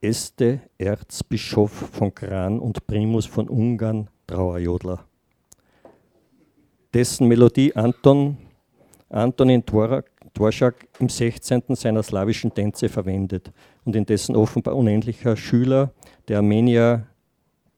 Este 0.00 0.60
Erzbischof 0.76 1.72
von 1.72 2.14
Gran 2.14 2.60
und 2.60 2.86
Primus 2.86 3.26
von 3.26 3.48
Ungarn, 3.48 4.08
Trauerjodler. 4.26 5.04
Dessen 6.94 7.26
Melodie 7.26 7.74
Anton, 7.74 8.36
Antonin 9.08 9.64
Dvorak 9.64 10.86
im 11.00 11.08
16. 11.08 11.62
seiner 11.70 12.02
slawischen 12.02 12.54
Tänze 12.54 12.88
verwendet 12.88 13.52
und 13.84 13.96
in 13.96 14.06
dessen 14.06 14.36
offenbar 14.36 14.76
unendlicher 14.76 15.36
Schüler, 15.36 15.92
der 16.28 16.38
Armenier 16.38 17.06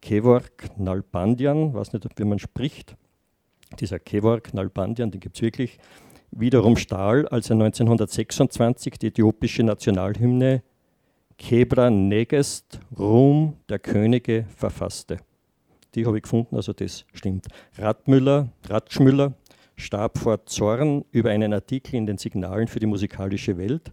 Kevork 0.01 0.71
Nalbandian, 0.79 1.75
weiß 1.75 1.93
nicht, 1.93 2.07
wie 2.17 2.25
man 2.25 2.39
spricht, 2.39 2.97
dieser 3.79 3.99
Kevork 3.99 4.55
Nalbandian, 4.55 5.11
den 5.11 5.21
gibt 5.21 5.37
es 5.37 5.43
wirklich, 5.43 5.79
wiederum 6.31 6.77
stahl, 6.77 7.27
als 7.29 7.51
er 7.51 7.55
1926 7.55 8.99
die 8.99 9.09
äthiopische 9.09 9.63
Nationalhymne 9.63 10.63
Kebra 11.39 11.91
Negest, 11.91 12.81
Ruhm 12.99 13.57
der 13.69 13.79
Könige, 13.79 14.45
verfasste. 14.55 15.19
Die 15.95 16.07
habe 16.07 16.19
ich 16.19 16.23
gefunden, 16.23 16.55
also 16.55 16.73
das 16.73 17.05
stimmt. 17.15 17.47
Radmüller, 17.79 18.51
Ratschmüller 18.69 19.33
starb 19.75 20.19
vor 20.19 20.45
Zorn 20.47 21.05
über 21.11 21.31
einen 21.31 21.53
Artikel 21.53 21.97
in 21.97 22.07
den 22.07 22.19
Signalen 22.19 22.69
für 22.69 22.79
die 22.79 22.87
musikalische 22.87 23.57
Welt, 23.57 23.91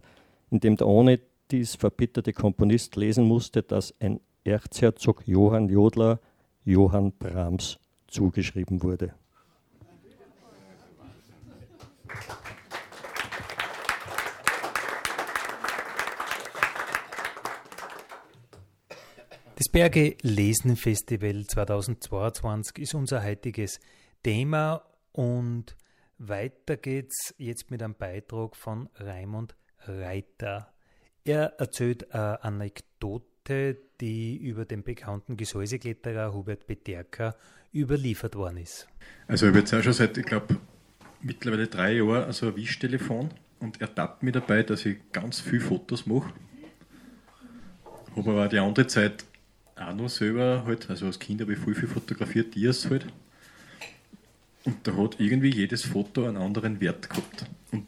in 0.50 0.60
dem 0.60 0.76
der 0.76 0.86
ohne 0.86 1.20
dies 1.50 1.74
verbitterte 1.74 2.32
Komponist 2.32 2.96
lesen 2.96 3.24
musste, 3.24 3.62
dass 3.62 3.94
ein 3.98 4.20
Erzherzog 4.48 5.22
Johann 5.26 5.68
Jodler 5.68 6.20
Johann 6.64 7.12
Brahms 7.12 7.78
zugeschrieben 8.06 8.82
wurde. 8.82 9.14
Das 19.56 19.68
Berge 19.70 20.16
Lesen 20.22 20.76
Festival 20.76 21.44
2022 21.44 22.78
ist 22.78 22.94
unser 22.94 23.22
heutiges 23.22 23.80
Thema 24.22 24.82
und 25.12 25.76
weiter 26.16 26.76
geht's 26.76 27.34
jetzt 27.36 27.70
mit 27.70 27.82
einem 27.82 27.94
Beitrag 27.94 28.56
von 28.56 28.88
Raimund 28.94 29.56
Reiter. 29.80 30.72
Er 31.24 31.54
erzählt 31.58 32.14
eine 32.14 32.42
Anekdote 32.42 33.37
die 33.48 34.36
über 34.36 34.64
den 34.64 34.82
bekannten 34.82 35.36
Gesäusekletterer 35.36 36.32
Hubert 36.32 36.66
Peterka 36.66 37.34
überliefert 37.74 38.34
worden 38.34 38.58
ist. 38.58 38.88
Also 39.26 39.46
ich 39.46 39.50
habe 39.50 39.60
jetzt 39.60 39.74
auch 39.74 39.82
schon 39.82 39.92
seit, 39.92 40.16
ich 40.16 40.24
glaube, 40.24 40.56
mittlerweile 41.20 41.66
drei 41.66 41.94
Jahren 41.94 42.24
also 42.24 42.48
ein 42.48 42.56
Wischtelefon 42.56 43.30
und 43.60 43.80
er 43.80 43.94
tappt 43.94 44.22
mich 44.22 44.32
dabei, 44.32 44.62
dass 44.62 44.86
ich 44.86 44.98
ganz 45.12 45.40
viele 45.40 45.60
Fotos 45.60 46.06
mache. 46.06 46.32
Habe 48.16 48.30
aber 48.30 48.48
die 48.48 48.58
andere 48.58 48.86
Zeit 48.86 49.24
auch 49.76 49.94
noch 49.94 50.08
selber 50.08 50.64
halt, 50.66 50.90
also 50.90 51.06
als 51.06 51.18
Kind 51.18 51.40
habe 51.40 51.52
ich 51.52 51.58
viel, 51.58 51.74
viel 51.74 51.88
fotografiert, 51.88 52.54
Dias 52.54 52.88
halt. 52.90 53.06
Und 54.64 54.86
da 54.86 54.96
hat 54.96 55.20
irgendwie 55.20 55.54
jedes 55.54 55.84
Foto 55.84 56.26
einen 56.26 56.36
anderen 56.36 56.80
Wert 56.80 57.08
gehabt. 57.08 57.46
Und 57.70 57.86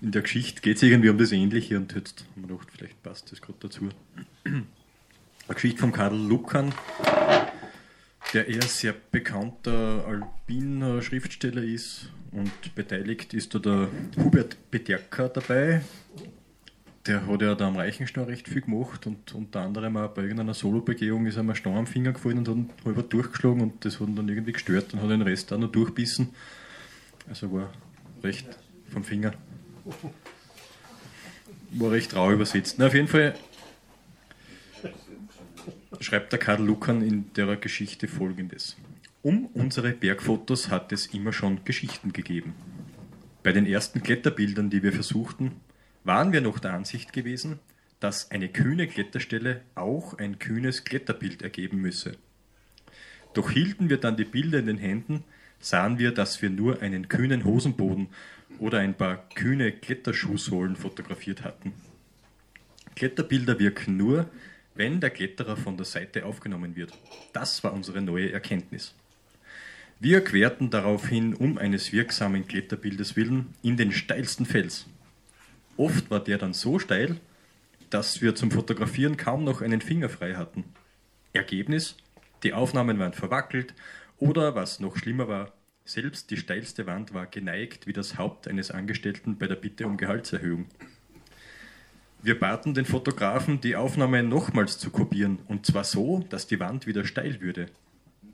in 0.00 0.12
der 0.12 0.22
Geschichte 0.22 0.60
geht 0.60 0.76
es 0.76 0.82
irgendwie 0.82 1.08
um 1.08 1.18
das 1.18 1.32
Ähnliche 1.32 1.76
und 1.76 1.94
jetzt 1.94 2.24
haben 2.34 2.42
wir 2.42 2.56
gedacht, 2.56 2.68
vielleicht 2.72 3.02
passt 3.02 3.32
das 3.32 3.40
gerade 3.40 3.58
dazu. 3.60 3.88
Eine 5.48 5.54
Geschichte 5.54 5.78
von 5.78 5.92
Karl 5.92 6.16
Lukan, 6.16 6.74
der 8.34 8.48
eher 8.48 8.62
sehr 8.62 8.92
bekannter 9.12 10.04
alpiner 10.04 11.00
Schriftsteller 11.02 11.62
ist 11.62 12.10
und 12.32 12.74
beteiligt 12.74 13.32
ist 13.32 13.54
da 13.54 13.60
der 13.60 13.88
Hubert 14.16 14.56
Bederker 14.72 15.28
dabei. 15.28 15.82
Der 17.06 17.24
hat 17.28 17.42
ja 17.42 17.54
da 17.54 17.68
am 17.68 17.76
Reichenstein 17.76 18.24
recht 18.24 18.48
viel 18.48 18.62
gemacht 18.62 19.06
und 19.06 19.32
unter 19.36 19.60
anderem 19.60 19.96
auch 19.96 20.08
bei 20.08 20.22
irgendeiner 20.22 20.52
Solo-Begehung 20.52 21.26
ist 21.26 21.36
ihm 21.36 21.48
ein 21.48 21.54
Stein 21.54 21.76
am 21.76 21.86
Finger 21.86 22.12
gefallen 22.12 22.38
und 22.38 22.48
hat 22.48 22.84
halber 22.84 23.04
durchgeschlagen 23.04 23.60
und 23.60 23.84
das 23.84 24.00
hat 24.00 24.08
ihn 24.08 24.16
dann 24.16 24.28
irgendwie 24.28 24.52
gestört 24.52 24.94
und 24.94 25.02
hat 25.02 25.10
den 25.10 25.22
Rest 25.22 25.52
auch 25.52 25.58
noch 25.58 25.70
durchbissen. 25.70 26.30
Also 27.28 27.52
war 27.52 27.72
recht 28.24 28.48
vom 28.90 29.04
Finger. 29.04 29.32
War 31.70 31.92
recht 31.92 32.16
rau 32.16 32.32
übersetzt. 32.32 32.76
Na, 32.78 32.88
auf 32.88 32.94
jeden 32.94 33.06
Fall 33.06 33.36
schreibt 36.00 36.32
der 36.32 36.38
Karl 36.38 36.62
Lukan 36.62 37.02
in 37.02 37.32
der 37.34 37.56
Geschichte 37.56 38.08
folgendes. 38.08 38.76
Um 39.22 39.46
unsere 39.46 39.92
Bergfotos 39.92 40.70
hat 40.70 40.92
es 40.92 41.06
immer 41.06 41.32
schon 41.32 41.64
Geschichten 41.64 42.12
gegeben. 42.12 42.54
Bei 43.42 43.52
den 43.52 43.66
ersten 43.66 44.02
Kletterbildern, 44.02 44.70
die 44.70 44.82
wir 44.82 44.92
versuchten, 44.92 45.52
waren 46.04 46.32
wir 46.32 46.40
noch 46.40 46.58
der 46.58 46.74
Ansicht 46.74 47.12
gewesen, 47.12 47.58
dass 48.00 48.30
eine 48.30 48.48
kühne 48.48 48.86
Kletterstelle 48.86 49.62
auch 49.74 50.18
ein 50.18 50.38
kühnes 50.38 50.84
Kletterbild 50.84 51.42
ergeben 51.42 51.80
müsse. 51.80 52.16
Doch 53.34 53.50
hielten 53.50 53.90
wir 53.90 53.98
dann 53.98 54.16
die 54.16 54.24
Bilder 54.24 54.58
in 54.58 54.66
den 54.66 54.78
Händen, 54.78 55.24
sahen 55.58 55.98
wir, 55.98 56.12
dass 56.12 56.42
wir 56.42 56.50
nur 56.50 56.82
einen 56.82 57.08
kühnen 57.08 57.44
Hosenboden 57.44 58.08
oder 58.58 58.78
ein 58.78 58.94
paar 58.94 59.28
kühne 59.30 59.72
Kletterschuhsohlen 59.72 60.76
fotografiert 60.76 61.44
hatten. 61.44 61.72
Kletterbilder 62.94 63.58
wirken 63.58 63.96
nur, 63.96 64.30
wenn 64.76 65.00
der 65.00 65.10
Kletterer 65.10 65.56
von 65.56 65.76
der 65.76 65.86
Seite 65.86 66.24
aufgenommen 66.24 66.76
wird. 66.76 66.92
Das 67.32 67.64
war 67.64 67.72
unsere 67.72 68.00
neue 68.02 68.32
Erkenntnis. 68.32 68.94
Wir 69.98 70.22
querten 70.22 70.70
daraufhin 70.70 71.34
um 71.34 71.56
eines 71.56 71.92
wirksamen 71.92 72.46
Kletterbildes 72.46 73.16
willen 73.16 73.54
in 73.62 73.76
den 73.76 73.92
steilsten 73.92 74.44
Fels. 74.44 74.86
Oft 75.76 76.10
war 76.10 76.20
der 76.22 76.38
dann 76.38 76.52
so 76.52 76.78
steil, 76.78 77.16
dass 77.90 78.20
wir 78.20 78.34
zum 78.34 78.50
Fotografieren 78.50 79.16
kaum 79.16 79.44
noch 79.44 79.62
einen 79.62 79.80
Finger 79.80 80.08
frei 80.08 80.34
hatten. 80.34 80.64
Ergebnis? 81.32 81.96
Die 82.42 82.52
Aufnahmen 82.52 82.98
waren 82.98 83.14
verwackelt 83.14 83.74
oder, 84.18 84.54
was 84.54 84.80
noch 84.80 84.96
schlimmer 84.96 85.28
war, 85.28 85.52
selbst 85.84 86.30
die 86.30 86.36
steilste 86.36 86.86
Wand 86.86 87.14
war 87.14 87.26
geneigt 87.26 87.86
wie 87.86 87.92
das 87.92 88.18
Haupt 88.18 88.48
eines 88.48 88.70
Angestellten 88.70 89.38
bei 89.38 89.46
der 89.46 89.54
Bitte 89.54 89.86
um 89.86 89.96
Gehaltserhöhung. 89.96 90.66
Wir 92.22 92.38
baten 92.38 92.74
den 92.74 92.86
Fotografen, 92.86 93.60
die 93.60 93.76
Aufnahme 93.76 94.22
nochmals 94.22 94.78
zu 94.78 94.90
kopieren, 94.90 95.38
und 95.46 95.66
zwar 95.66 95.84
so, 95.84 96.24
dass 96.28 96.46
die 96.46 96.58
Wand 96.58 96.86
wieder 96.86 97.04
steil 97.04 97.40
würde. 97.40 97.66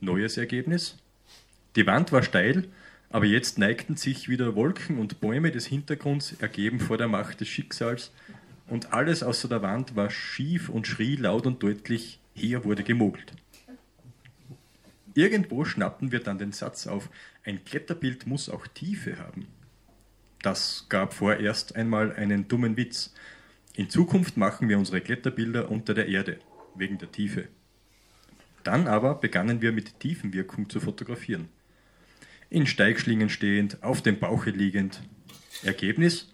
Neues 0.00 0.36
Ergebnis? 0.36 0.98
Die 1.76 1.86
Wand 1.86 2.12
war 2.12 2.22
steil, 2.22 2.68
aber 3.10 3.26
jetzt 3.26 3.58
neigten 3.58 3.96
sich 3.96 4.28
wieder 4.28 4.54
Wolken 4.54 4.98
und 4.98 5.20
Bäume 5.20 5.50
des 5.50 5.66
Hintergrunds 5.66 6.34
ergeben 6.40 6.80
vor 6.80 6.96
der 6.96 7.08
Macht 7.08 7.40
des 7.40 7.48
Schicksals, 7.48 8.12
und 8.68 8.92
alles 8.92 9.22
außer 9.22 9.48
der 9.48 9.60
Wand 9.60 9.96
war 9.96 10.08
schief 10.08 10.68
und 10.70 10.86
schrie 10.86 11.16
laut 11.16 11.46
und 11.46 11.62
deutlich, 11.62 12.20
hier 12.34 12.64
wurde 12.64 12.82
gemogelt. 12.84 13.34
Irgendwo 15.14 15.64
schnappten 15.64 16.10
wir 16.10 16.20
dann 16.20 16.38
den 16.38 16.52
Satz 16.52 16.86
auf, 16.86 17.10
ein 17.44 17.64
Kletterbild 17.64 18.26
muss 18.26 18.48
auch 18.48 18.66
Tiefe 18.66 19.18
haben. 19.18 19.46
Das 20.40 20.86
gab 20.88 21.12
vorerst 21.12 21.76
einmal 21.76 22.14
einen 22.14 22.48
dummen 22.48 22.76
Witz. 22.76 23.14
In 23.74 23.88
Zukunft 23.88 24.36
machen 24.36 24.68
wir 24.68 24.78
unsere 24.78 25.00
Kletterbilder 25.00 25.70
unter 25.70 25.94
der 25.94 26.06
Erde, 26.06 26.38
wegen 26.74 26.98
der 26.98 27.10
Tiefe. 27.10 27.48
Dann 28.64 28.86
aber 28.86 29.14
begannen 29.14 29.62
wir 29.62 29.72
mit 29.72 29.98
Tiefenwirkung 29.98 30.68
zu 30.68 30.78
fotografieren. 30.78 31.48
In 32.50 32.66
Steigschlingen 32.66 33.30
stehend, 33.30 33.82
auf 33.82 34.02
dem 34.02 34.18
Bauche 34.18 34.50
liegend. 34.50 35.02
Ergebnis? 35.62 36.28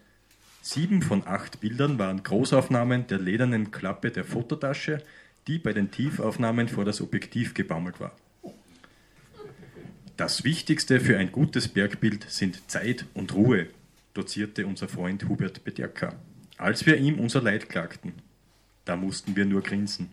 Sieben 0.63 1.01
von 1.01 1.27
acht 1.27 1.61
Bildern 1.61 1.99
waren 1.99 2.25
Großaufnahmen 2.25 3.07
der 3.07 3.21
ledernen 3.21 3.71
Klappe 3.71 4.11
der 4.11 4.25
Fototasche, 4.25 5.03
die 5.47 5.59
bei 5.59 5.73
den 5.73 5.93
Tiefaufnahmen 5.93 6.69
vor 6.69 6.85
das 6.85 7.01
Objektiv 7.01 7.55
gebaumelt 7.55 8.01
war. 8.01 8.17
Das 10.17 10.43
Wichtigste 10.43 10.99
für 10.99 11.17
ein 11.17 11.31
gutes 11.31 11.69
Bergbild 11.69 12.27
sind 12.29 12.69
Zeit 12.69 13.07
und 13.15 13.33
Ruhe, 13.35 13.69
dozierte 14.13 14.67
unser 14.67 14.89
Freund 14.89 15.29
Hubert 15.29 15.63
Bederka, 15.63 16.17
als 16.59 16.87
wir 16.87 16.97
ihm 16.99 17.19
unser 17.19 17.41
Leid 17.41 17.69
klagten. 17.69 18.15
Da 18.85 18.97
mussten 18.97 19.37
wir 19.37 19.47
nur 19.47 19.63
grinsen. 19.63 20.11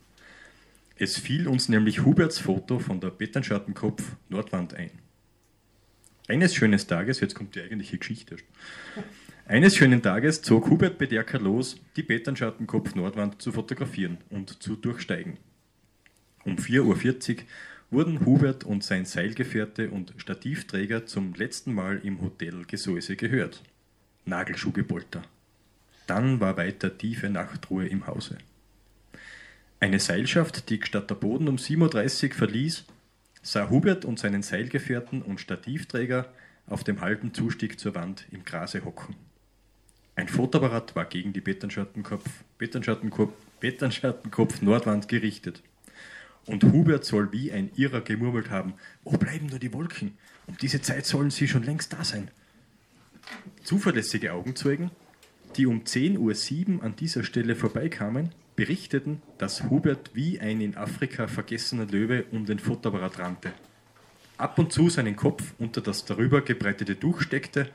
Es 0.98 1.18
fiel 1.18 1.48
uns 1.48 1.68
nämlich 1.68 2.06
Huberts 2.06 2.40
Foto 2.40 2.80
von 2.80 3.02
der 3.02 3.10
Betternschattenkopf 3.10 4.16
Nordwand 4.30 4.74
ein. 4.76 4.92
Eines 6.28 6.56
schönen 6.56 6.80
Tages, 6.80 7.20
jetzt 7.20 7.36
kommt 7.36 7.56
die 7.56 7.62
eigentliche 7.62 7.98
Geschichte, 7.98 8.38
eines 9.48 9.76
schönen 9.76 10.02
Tages 10.02 10.42
zog 10.42 10.72
Hubert 10.72 10.98
Bederka 10.98 11.38
los, 11.38 11.80
die 11.98 12.02
Betternschattenkopf 12.02 12.96
Nordwand 12.96 13.44
zu 13.44 13.52
fotografieren 13.52 14.18
und 14.32 14.64
zu 14.64 14.76
durchsteigen. 14.76 15.38
Um 16.46 16.56
4.40 16.56 17.38
Uhr 17.38 17.44
wurden 17.92 18.26
Hubert 18.26 18.64
und 18.64 18.84
sein 18.84 19.06
Seilgefährte 19.06 19.92
und 19.92 20.16
Stativträger 20.18 21.06
zum 21.06 21.36
letzten 21.36 21.76
Mal 21.76 22.00
im 22.04 22.22
Hotel 22.22 22.66
Gesäuse 22.66 23.16
gehört. 23.16 23.62
Nagelschuhgepolter. 24.26 25.22
Dann 26.08 26.40
war 26.40 26.58
weiter 26.58 26.98
tiefe 26.98 27.30
Nachtruhe 27.30 27.88
im 27.88 28.08
Hause. 28.08 28.38
Eine 29.80 30.00
Seilschaft, 30.00 30.70
die 30.70 30.80
statt 30.84 31.10
der 31.10 31.16
Boden 31.16 31.48
um 31.48 31.58
7.30 31.58 32.30
Uhr 32.30 32.36
verließ, 32.36 32.86
sah 33.42 33.70
Hubert 33.70 34.06
und 34.06 34.20
seinen 34.20 34.42
Seilgefährten 34.42 35.22
und 35.22 35.40
Stativträger 35.40 36.32
auf 36.68 36.84
dem 36.84 37.02
halben 37.02 37.34
Zustieg 37.34 37.80
zur 37.80 37.94
Wand 37.94 38.26
im 38.32 38.44
Grase 38.44 38.84
hocken. 38.86 39.16
Ein 40.16 40.30
Fotoapparat 40.30 40.96
war 40.96 41.06
gegen 41.06 41.34
die 41.34 41.42
Betternschattenkopf, 41.42 42.26
Betternschattenkopf, 42.58 43.34
Betternschattenkopf 43.60 44.62
Nordwand 44.62 45.08
gerichtet. 45.08 45.62
Und 46.46 46.64
Hubert 46.64 47.06
soll 47.06 47.32
wie 47.32 47.52
ein 47.52 47.70
Irrer 47.76 48.02
gemurmelt 48.02 48.50
haben, 48.50 48.76
wo 49.04 49.18
bleiben 49.18 49.48
nur 49.48 49.60
die 49.60 49.74
Wolken? 49.74 50.18
Um 50.48 50.58
diese 50.58 50.82
Zeit 50.82 51.06
sollen 51.06 51.32
sie 51.32 51.48
schon 51.48 51.64
längst 51.64 51.92
da 51.94 52.04
sein. 52.04 52.30
Zuverlässige 53.64 54.34
Augenzeugen, 54.34 54.92
die 55.58 55.66
um 55.66 55.84
10.07 55.84 56.78
Uhr 56.78 56.84
an 56.84 56.96
dieser 56.96 57.24
Stelle 57.24 57.56
vorbeikamen, 57.56 58.32
berichteten, 58.56 59.22
dass 59.38 59.64
Hubert 59.70 60.12
wie 60.14 60.40
ein 60.40 60.62
in 60.62 60.78
Afrika 60.78 61.28
vergessener 61.28 61.86
Löwe 61.86 62.26
um 62.32 62.46
den 62.46 62.60
Fotoapparat 62.60 63.20
rannte, 63.20 63.54
ab 64.38 64.58
und 64.60 64.72
zu 64.72 64.90
seinen 64.90 65.16
Kopf 65.16 65.54
unter 65.60 65.82
das 65.82 66.06
darüber 66.06 66.42
gebreitete 66.42 67.00
Tuch 67.00 67.22
steckte 67.22 67.70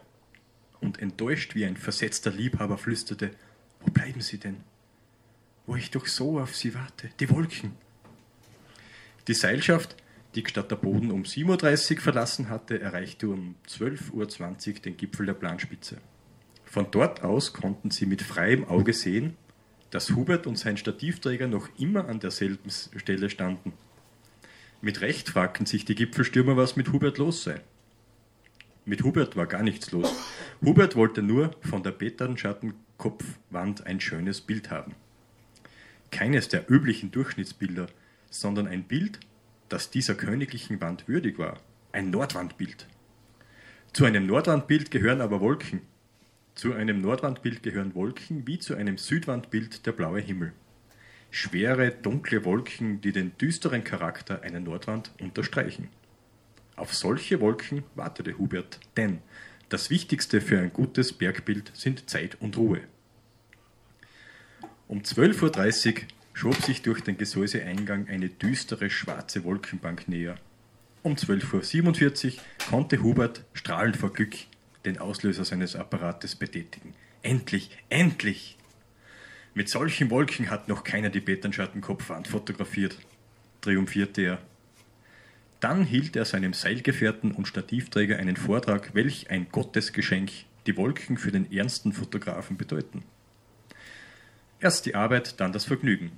und 0.81 1.01
enttäuscht 1.01 1.55
wie 1.55 1.65
ein 1.65 1.77
versetzter 1.77 2.31
Liebhaber 2.31 2.79
flüsterte, 2.79 3.31
wo 3.81 3.91
bleiben 3.91 4.21
sie 4.21 4.39
denn? 4.39 4.57
Wo 5.67 5.77
ich 5.77 5.91
doch 5.91 6.07
so 6.07 6.41
auf 6.41 6.57
sie 6.57 6.75
warte, 6.75 7.11
die 7.21 7.31
Wolken. 7.31 7.73
Die 9.29 9.35
Seilschaft, 9.35 9.97
die 10.35 10.45
statt 10.47 10.71
der 10.71 10.77
Boden 10.77 11.11
um 11.11 11.23
7.30 11.23 11.97
Uhr 11.97 12.01
verlassen 12.01 12.49
hatte, 12.49 12.81
erreichte 12.81 13.29
um 13.29 13.55
12.20 13.69 14.13
Uhr 14.13 14.81
den 14.81 14.97
Gipfel 14.97 15.27
der 15.27 15.35
Planspitze. 15.35 15.99
Von 16.71 16.87
dort 16.93 17.25
aus 17.25 17.53
konnten 17.53 17.91
sie 17.91 18.07
mit 18.07 18.23
freiem 18.23 18.63
Auge 18.69 18.93
sehen, 18.93 19.37
dass 19.91 20.13
Hubert 20.13 20.47
und 20.47 20.57
sein 20.57 20.77
Stativträger 20.77 21.49
noch 21.49 21.69
immer 21.81 22.09
an 22.09 22.21
derselben 22.21 22.71
Stelle 22.71 23.29
standen. 23.29 23.73
Mit 24.81 25.01
Recht 25.01 25.29
fragten 25.31 25.67
sich 25.67 25.85
die 25.85 25.97
Gipfelstürmer, 25.97 26.57
was 26.57 26.77
mit 26.77 26.93
Hubert 26.93 27.19
los 27.19 27.43
sei. 27.43 27.61
Mit 28.85 29.03
Hubert 29.03 29.35
war 29.35 29.47
gar 29.47 29.65
nichts 29.65 29.91
los. 29.91 30.15
Hubert 30.65 30.95
wollte 30.95 31.23
nur 31.23 31.57
von 31.61 31.83
der 31.83 31.91
Beternschattenkopfwand 31.91 33.85
ein 33.87 34.01
schönes 34.01 34.41
Bild 34.41 34.71
haben. 34.71 34.95
Keines 36.13 36.47
der 36.51 36.71
üblichen 36.71 37.11
Durchschnittsbilder, 37.11 37.89
sondern 38.31 38.69
ein 38.69 38.85
Bild, 38.85 39.19
das 39.69 39.91
dieser 39.91 40.15
königlichen 40.15 40.81
Wand 40.81 41.09
würdig 41.09 41.37
war. 41.37 41.59
Ein 41.91 42.11
Nordwandbild. 42.11 42.87
Zu 43.93 44.05
einem 44.05 44.27
Nordwandbild 44.27 44.93
gehören 44.93 45.21
aber 45.21 45.41
Wolken. 45.41 45.81
Zu 46.55 46.75
einem 46.75 47.01
Nordwandbild 47.01 47.63
gehören 47.63 47.95
Wolken 47.95 48.47
wie 48.47 48.59
zu 48.59 48.75
einem 48.75 48.99
Südwandbild 48.99 49.87
der 49.87 49.93
blaue 49.93 50.21
Himmel. 50.21 50.53
Schwere, 51.31 51.91
dunkle 51.91 52.45
Wolken, 52.45 53.01
die 53.01 53.13
den 53.13 53.37
düsteren 53.39 53.85
Charakter 53.85 54.43
einer 54.43 54.61
Nordwand 54.61 55.13
unterstreichen. 55.21 55.89
Auf 56.77 56.95
solche 56.95 57.41
Wolken 57.41 57.85
wartete 57.95 58.37
Hubert, 58.39 58.81
denn 58.97 59.19
das 59.69 59.91
Wichtigste 59.91 60.41
für 60.41 60.59
ein 60.59 60.73
gutes 60.73 61.13
Bergbild 61.13 61.71
sind 61.75 62.11
Zeit 62.11 62.37
und 62.41 62.57
Ruhe. 62.57 62.81
Um 64.89 65.03
12.30 65.03 65.95
Uhr 65.95 66.01
schob 66.33 66.57
sich 66.57 66.83
durch 66.83 67.03
den 67.03 67.17
Gesäuseeingang 67.17 68.09
eine 68.09 68.29
düstere 68.29 68.91
schwarze 68.91 69.45
Wolkenbank 69.45 70.09
näher. 70.09 70.35
Um 71.03 71.15
12.47 71.15 72.35
Uhr 72.35 72.41
konnte 72.69 73.03
Hubert 73.03 73.45
strahlend 73.53 73.97
vor 73.97 74.13
Glück 74.13 74.35
den 74.85 74.99
Auslöser 74.99 75.45
seines 75.45 75.77
Apparates 75.77 76.37
betätigen. 76.37 76.95
Endlich, 77.23 77.71
endlich! 77.89 78.57
Mit 79.53 79.69
solchen 79.69 80.11
Wolken 80.11 80.51
hat 80.51 80.69
noch 80.69 80.85
keiner 80.85 81.11
die 81.11 81.21
Beternschattenkopfwand 81.21 82.29
fotografiert, 82.29 82.97
triumphierte 83.61 84.23
er. 84.23 84.39
Dann 85.59 85.85
hielt 85.85 86.17
er 86.17 86.25
seinem 86.25 86.53
Seilgefährten 86.53 87.33
und 87.33 87.47
Stativträger 87.47 88.17
einen 88.17 88.37
Vortrag, 88.37 88.95
welch 88.95 89.31
ein 89.31 89.49
Gottesgeschenk 89.51 90.31
die 90.67 90.77
Wolken 90.77 91.19
für 91.19 91.33
den 91.33 91.51
ernsten 91.53 91.93
Fotografen 91.93 92.57
bedeuten. 92.57 93.03
Erst 94.61 94.87
die 94.87 94.95
Arbeit, 94.95 95.41
dann 95.41 95.53
das 95.53 95.65
Vergnügen. 95.65 96.13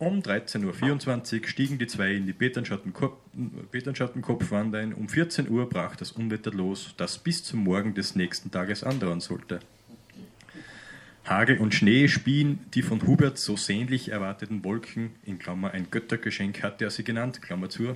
Um 0.00 0.20
13.24 0.22 1.42
Uhr 1.42 1.46
stiegen 1.46 1.78
die 1.78 1.86
zwei 1.86 2.14
in 2.14 2.24
die 2.24 2.32
Beternschattenkopfwand 2.32 4.74
ein. 4.74 4.94
Um 4.94 5.10
14 5.10 5.50
Uhr 5.50 5.68
brach 5.68 5.94
das 5.94 6.12
Unwetter 6.12 6.52
los, 6.52 6.94
das 6.96 7.18
bis 7.18 7.44
zum 7.44 7.64
Morgen 7.64 7.92
des 7.92 8.16
nächsten 8.16 8.50
Tages 8.50 8.82
andauern 8.82 9.20
sollte. 9.20 9.60
Hagel 11.26 11.58
und 11.58 11.74
Schnee 11.74 12.08
spien 12.08 12.60
die 12.72 12.80
von 12.80 13.06
Hubert 13.06 13.36
so 13.36 13.58
sehnlich 13.58 14.08
erwarteten 14.08 14.64
Wolken, 14.64 15.10
in 15.26 15.38
Klammer 15.38 15.72
ein 15.72 15.90
Göttergeschenk 15.90 16.62
hatte 16.62 16.86
er 16.86 16.90
sie 16.90 17.04
genannt, 17.04 17.42
Klammer 17.42 17.68
zu. 17.68 17.94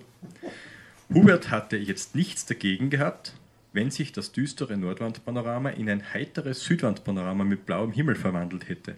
Hubert 1.08 1.50
hatte 1.50 1.78
jetzt 1.78 2.14
nichts 2.14 2.44
dagegen 2.44 2.90
gehabt, 2.90 3.32
wenn 3.72 3.90
sich 3.90 4.12
das 4.12 4.30
düstere 4.30 4.76
Nordwandpanorama 4.76 5.70
in 5.70 5.88
ein 5.88 6.12
heiteres 6.12 6.64
Südwandpanorama 6.64 7.44
mit 7.44 7.64
blauem 7.64 7.92
Himmel 7.92 8.14
verwandelt 8.14 8.68
hätte. 8.68 8.94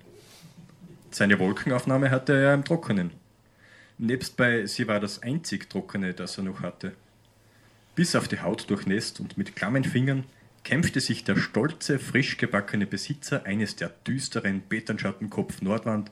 Seine 1.10 1.38
Wolkenaufnahme 1.38 2.10
hatte 2.10 2.34
er 2.34 2.54
im 2.54 2.64
Trockenen. 2.64 3.10
Nebst 3.98 4.36
bei 4.36 4.66
sie 4.66 4.88
war 4.88 5.00
das 5.00 5.22
einzig 5.22 5.70
Trockene, 5.70 6.12
das 6.12 6.36
er 6.36 6.44
noch 6.44 6.60
hatte. 6.60 6.92
Bis 7.94 8.14
auf 8.14 8.28
die 8.28 8.40
Haut 8.40 8.68
durchnässt 8.68 9.20
und 9.20 9.38
mit 9.38 9.56
klammen 9.56 9.84
Fingern 9.84 10.24
kämpfte 10.64 11.00
sich 11.00 11.24
der 11.24 11.36
stolze, 11.36 11.98
frisch 11.98 12.36
gebackene 12.36 12.86
Besitzer 12.86 13.46
eines 13.46 13.76
der 13.76 13.88
düsteren 13.88 14.62
Beternschattenkopf 14.68 15.62
Nordwand 15.62 16.10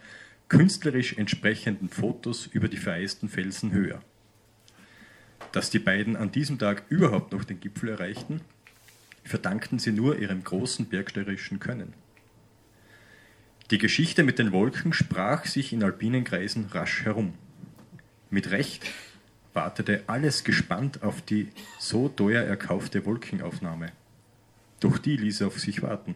künstlerisch 0.48 1.18
entsprechenden 1.18 1.88
Fotos 1.88 2.46
über 2.46 2.68
die 2.68 2.76
vereisten 2.76 3.28
Felsen 3.28 3.72
höher. 3.72 4.00
Dass 5.52 5.70
die 5.70 5.78
beiden 5.78 6.16
an 6.16 6.32
diesem 6.32 6.58
Tag 6.58 6.84
überhaupt 6.88 7.32
noch 7.32 7.44
den 7.44 7.60
Gipfel 7.60 7.90
erreichten, 7.90 8.40
verdankten 9.24 9.78
sie 9.78 9.92
nur 9.92 10.18
ihrem 10.18 10.44
großen 10.44 10.86
bergsteirischen 10.86 11.60
Können. 11.60 11.92
Die 13.70 13.78
Geschichte 13.78 14.24
mit 14.24 14.38
den 14.38 14.52
Wolken 14.52 14.92
sprach 14.92 15.46
sich 15.46 15.72
in 15.72 15.82
alpinen 15.82 16.24
Kreisen 16.24 16.66
rasch 16.66 17.04
herum. 17.04 17.32
Mit 18.28 18.50
Recht 18.50 18.84
wartete 19.54 20.02
alles 20.06 20.44
gespannt 20.44 21.02
auf 21.02 21.22
die 21.22 21.48
so 21.78 22.10
teuer 22.10 22.42
erkaufte 22.42 23.06
Wolkenaufnahme. 23.06 23.92
Doch 24.80 24.98
die 24.98 25.16
ließ 25.16 25.40
auf 25.42 25.58
sich 25.58 25.80
warten. 25.80 26.14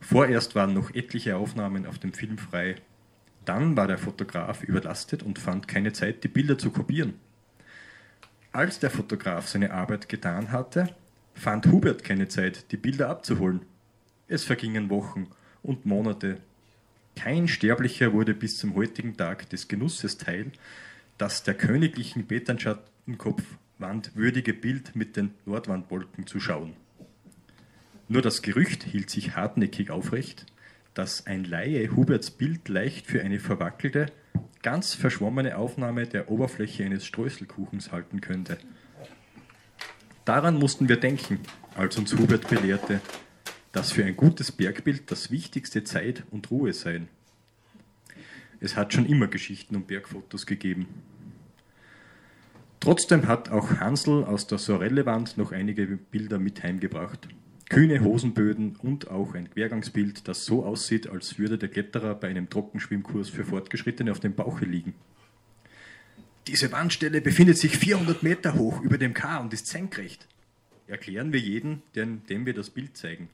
Vorerst 0.00 0.56
waren 0.56 0.74
noch 0.74 0.92
etliche 0.92 1.36
Aufnahmen 1.36 1.86
auf 1.86 2.00
dem 2.00 2.12
Film 2.12 2.38
frei. 2.38 2.74
Dann 3.44 3.76
war 3.76 3.86
der 3.86 3.98
Fotograf 3.98 4.64
überlastet 4.64 5.22
und 5.22 5.38
fand 5.38 5.68
keine 5.68 5.92
Zeit, 5.92 6.24
die 6.24 6.28
Bilder 6.28 6.58
zu 6.58 6.72
kopieren. 6.72 7.14
Als 8.50 8.80
der 8.80 8.90
Fotograf 8.90 9.46
seine 9.46 9.72
Arbeit 9.72 10.08
getan 10.08 10.50
hatte, 10.50 10.92
fand 11.34 11.66
Hubert 11.66 12.02
keine 12.02 12.26
Zeit, 12.26 12.72
die 12.72 12.76
Bilder 12.76 13.10
abzuholen. 13.10 13.60
Es 14.26 14.42
vergingen 14.42 14.90
Wochen 14.90 15.28
und 15.62 15.86
Monate 15.86 16.40
kein 17.16 17.48
Sterblicher 17.48 18.12
wurde 18.12 18.34
bis 18.34 18.58
zum 18.58 18.74
heutigen 18.74 19.16
Tag 19.16 19.48
des 19.50 19.68
Genusses 19.68 20.18
teil, 20.18 20.52
das 21.18 21.42
der 21.42 21.54
königlichen 21.54 22.26
Beternschattenkopfwand 22.26 24.16
würdige 24.16 24.52
Bild 24.54 24.96
mit 24.96 25.16
den 25.16 25.30
Nordwandwolken 25.46 26.26
zu 26.26 26.40
schauen. 26.40 26.74
Nur 28.08 28.22
das 28.22 28.42
Gerücht 28.42 28.84
hielt 28.84 29.10
sich 29.10 29.36
hartnäckig 29.36 29.90
aufrecht, 29.90 30.46
dass 30.92 31.26
ein 31.26 31.44
Laie 31.44 31.94
Huberts 31.94 32.30
Bild 32.30 32.68
leicht 32.68 33.06
für 33.06 33.22
eine 33.22 33.40
verwackelte, 33.40 34.06
ganz 34.62 34.94
verschwommene 34.94 35.56
Aufnahme 35.56 36.06
der 36.06 36.30
Oberfläche 36.30 36.84
eines 36.84 37.04
Streuselkuchens 37.04 37.92
halten 37.92 38.20
könnte. 38.20 38.58
Daran 40.24 40.58
mussten 40.58 40.88
wir 40.88 40.96
denken, 40.96 41.40
als 41.76 41.98
uns 41.98 42.14
Hubert 42.16 42.48
belehrte, 42.48 43.00
dass 43.74 43.90
für 43.90 44.04
ein 44.04 44.16
gutes 44.16 44.52
Bergbild 44.52 45.10
das 45.10 45.32
Wichtigste 45.32 45.82
Zeit 45.82 46.22
und 46.30 46.48
Ruhe 46.50 46.72
seien. 46.72 47.08
Es 48.60 48.76
hat 48.76 48.94
schon 48.94 49.04
immer 49.04 49.26
Geschichten 49.26 49.74
und 49.74 49.88
Bergfotos 49.88 50.46
gegeben. 50.46 50.86
Trotzdem 52.78 53.26
hat 53.26 53.50
auch 53.50 53.80
Hansl 53.80 54.22
aus 54.24 54.46
der 54.46 54.58
Sorellewand 54.58 55.36
noch 55.38 55.50
einige 55.50 55.86
Bilder 55.86 56.38
mit 56.38 56.62
heimgebracht. 56.62 57.28
Kühne 57.68 58.00
Hosenböden 58.00 58.76
und 58.76 59.10
auch 59.10 59.34
ein 59.34 59.50
Quergangsbild, 59.50 60.28
das 60.28 60.44
so 60.44 60.64
aussieht, 60.64 61.08
als 61.08 61.38
würde 61.38 61.58
der 61.58 61.68
Kletterer 61.68 62.14
bei 62.14 62.28
einem 62.28 62.48
Trockenschwimmkurs 62.48 63.28
für 63.28 63.44
Fortgeschrittene 63.44 64.12
auf 64.12 64.20
dem 64.20 64.34
Bauche 64.34 64.66
liegen. 64.66 64.94
Diese 66.46 66.70
Wandstelle 66.70 67.20
befindet 67.20 67.58
sich 67.58 67.76
400 67.76 68.22
Meter 68.22 68.54
hoch 68.54 68.82
über 68.82 68.98
dem 68.98 69.14
K 69.14 69.38
und 69.38 69.52
ist 69.52 69.66
senkrecht. 69.66 70.28
Erklären 70.86 71.32
wir 71.32 71.40
jeden, 71.40 71.82
dem 71.94 72.46
wir 72.46 72.54
das 72.54 72.70
Bild 72.70 72.96
zeigen. 72.96 73.30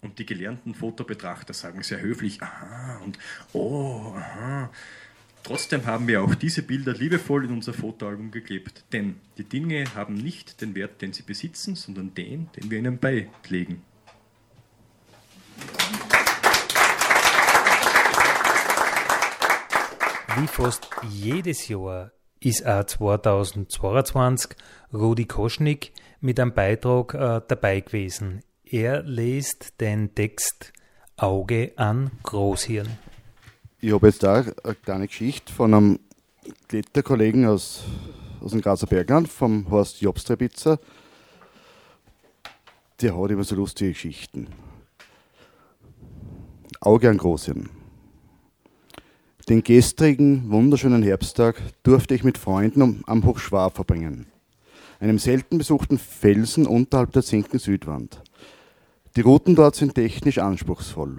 Und 0.00 0.18
die 0.18 0.26
gelernten 0.26 0.74
Fotobetrachter 0.74 1.52
sagen 1.52 1.82
sehr 1.82 2.00
höflich, 2.00 2.40
aha 2.42 2.98
und 2.98 3.18
oh, 3.52 4.14
aha. 4.16 4.70
Trotzdem 5.42 5.86
haben 5.86 6.06
wir 6.06 6.22
auch 6.22 6.34
diese 6.34 6.62
Bilder 6.62 6.92
liebevoll 6.92 7.46
in 7.46 7.52
unser 7.52 7.72
Fotoalbum 7.72 8.30
geklebt, 8.30 8.84
denn 8.92 9.16
die 9.38 9.44
Dinge 9.44 9.84
haben 9.94 10.14
nicht 10.14 10.60
den 10.60 10.74
Wert, 10.74 11.00
den 11.00 11.12
sie 11.12 11.22
besitzen, 11.22 11.74
sondern 11.74 12.14
den, 12.14 12.50
den 12.54 12.70
wir 12.70 12.78
ihnen 12.78 12.98
beilegen. 12.98 13.82
Wie 20.36 20.46
fast 20.46 20.88
jedes 21.10 21.66
Jahr 21.68 22.12
ist 22.40 22.66
auch 22.66 22.84
2022 22.84 24.52
Rudi 24.92 25.24
Koschnik 25.24 25.92
mit 26.20 26.38
einem 26.38 26.52
Beitrag 26.52 27.14
äh, 27.14 27.40
dabei 27.48 27.80
gewesen. 27.80 28.42
Er 28.70 29.02
liest 29.02 29.80
den 29.80 30.14
Text 30.14 30.74
Auge 31.16 31.72
an 31.76 32.10
Großhirn. 32.22 32.86
Ich 33.80 33.92
habe 33.92 34.08
jetzt 34.08 34.22
da 34.22 34.44
eine 34.62 34.74
kleine 34.74 35.06
Geschichte 35.06 35.50
von 35.50 35.72
einem 35.72 35.98
Kletterkollegen 36.68 37.46
aus, 37.46 37.84
aus 38.42 38.50
dem 38.50 38.60
Grazer 38.60 38.86
Bergland, 38.86 39.26
vom 39.26 39.70
Horst 39.70 40.02
Jobstrebitzer. 40.02 40.78
Der 43.00 43.18
hat 43.18 43.30
immer 43.30 43.44
so 43.44 43.56
lustige 43.56 43.92
Geschichten. 43.92 44.48
Auge 46.82 47.08
an 47.08 47.16
Großhirn. 47.16 47.70
Den 49.48 49.62
gestrigen, 49.62 50.50
wunderschönen 50.50 51.02
Herbsttag 51.02 51.56
durfte 51.84 52.14
ich 52.14 52.22
mit 52.22 52.36
Freunden 52.36 53.02
am 53.06 53.24
Hochschwar 53.24 53.70
verbringen, 53.70 54.26
einem 55.00 55.18
selten 55.18 55.56
besuchten 55.56 55.96
Felsen 55.96 56.66
unterhalb 56.66 57.12
der 57.12 57.22
Zinken 57.22 57.58
Südwand. 57.58 58.20
Die 59.18 59.22
Routen 59.22 59.56
dort 59.56 59.74
sind 59.74 59.96
technisch 59.96 60.38
anspruchsvoll. 60.38 61.18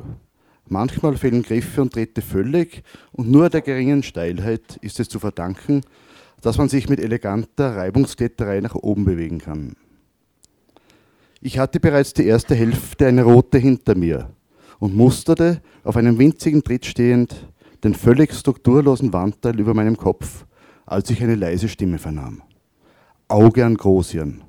Manchmal 0.69 1.17
fehlen 1.17 1.43
Griffe 1.43 1.81
und 1.81 1.91
Tritte 1.91 2.21
völlig 2.21 2.81
und 3.12 3.29
nur 3.29 3.49
der 3.49 3.59
geringen 3.59 4.03
Steilheit 4.03 4.77
ist 4.79 5.01
es 5.01 5.09
zu 5.09 5.19
verdanken, 5.19 5.81
dass 6.39 6.57
man 6.57 6.69
sich 6.69 6.88
mit 6.88 7.01
eleganter 7.01 7.75
Reibungskletterei 7.75 8.62
nach 8.62 8.75
oben 8.75 9.03
bewegen 9.03 9.39
kann. 9.39 9.75
Ich 11.41 11.59
hatte 11.59 11.81
bereits 11.81 12.13
die 12.13 12.25
erste 12.25 12.55
Hälfte 12.55 13.05
einer 13.05 13.23
Route 13.23 13.57
hinter 13.57 13.95
mir 13.95 14.29
und 14.79 14.95
musterte, 14.95 15.62
auf 15.83 15.97
einem 15.97 16.17
winzigen 16.19 16.63
Tritt 16.63 16.85
stehend, 16.85 17.49
den 17.83 17.95
völlig 17.95 18.33
strukturlosen 18.33 19.12
Wandteil 19.12 19.59
über 19.59 19.73
meinem 19.73 19.97
Kopf, 19.97 20.45
als 20.85 21.09
ich 21.09 21.21
eine 21.21 21.35
leise 21.35 21.67
Stimme 21.67 21.97
vernahm. 21.97 22.43
Auge 23.27 23.65
an 23.65 23.75
Großhirn. 23.75 24.41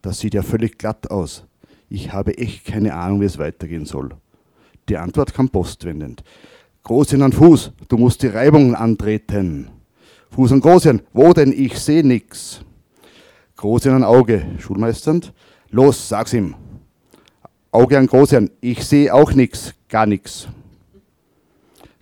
Das 0.00 0.18
sieht 0.18 0.34
ja 0.34 0.42
völlig 0.42 0.78
glatt 0.78 1.12
aus 1.12 1.46
ich 1.92 2.12
habe 2.12 2.38
echt 2.38 2.64
keine 2.64 2.94
Ahnung, 2.94 3.20
wie 3.20 3.26
es 3.26 3.38
weitergehen 3.38 3.84
soll. 3.84 4.10
Die 4.88 4.96
Antwort 4.96 5.34
kam 5.34 5.50
postwendend. 5.50 6.24
Groß 6.84 7.12
in 7.12 7.20
den 7.20 7.32
Fuß, 7.32 7.72
du 7.88 7.98
musst 7.98 8.22
die 8.22 8.28
Reibung 8.28 8.74
antreten. 8.74 9.68
Fuß 10.30 10.52
an 10.52 10.60
Großhirn, 10.60 11.02
wo 11.12 11.32
denn? 11.34 11.52
Ich 11.52 11.78
seh 11.78 12.02
nix. 12.02 12.64
Großhirn 13.56 13.96
an 13.96 14.04
Auge, 14.04 14.42
Schulmeisternd. 14.58 15.34
Los, 15.70 16.08
sag's 16.08 16.32
ihm. 16.32 16.54
Auge 17.70 17.98
an 17.98 18.06
Großhirn, 18.06 18.50
ich 18.62 18.84
seh 18.84 19.10
auch 19.10 19.32
nix, 19.34 19.74
gar 19.88 20.06
nix. 20.06 20.48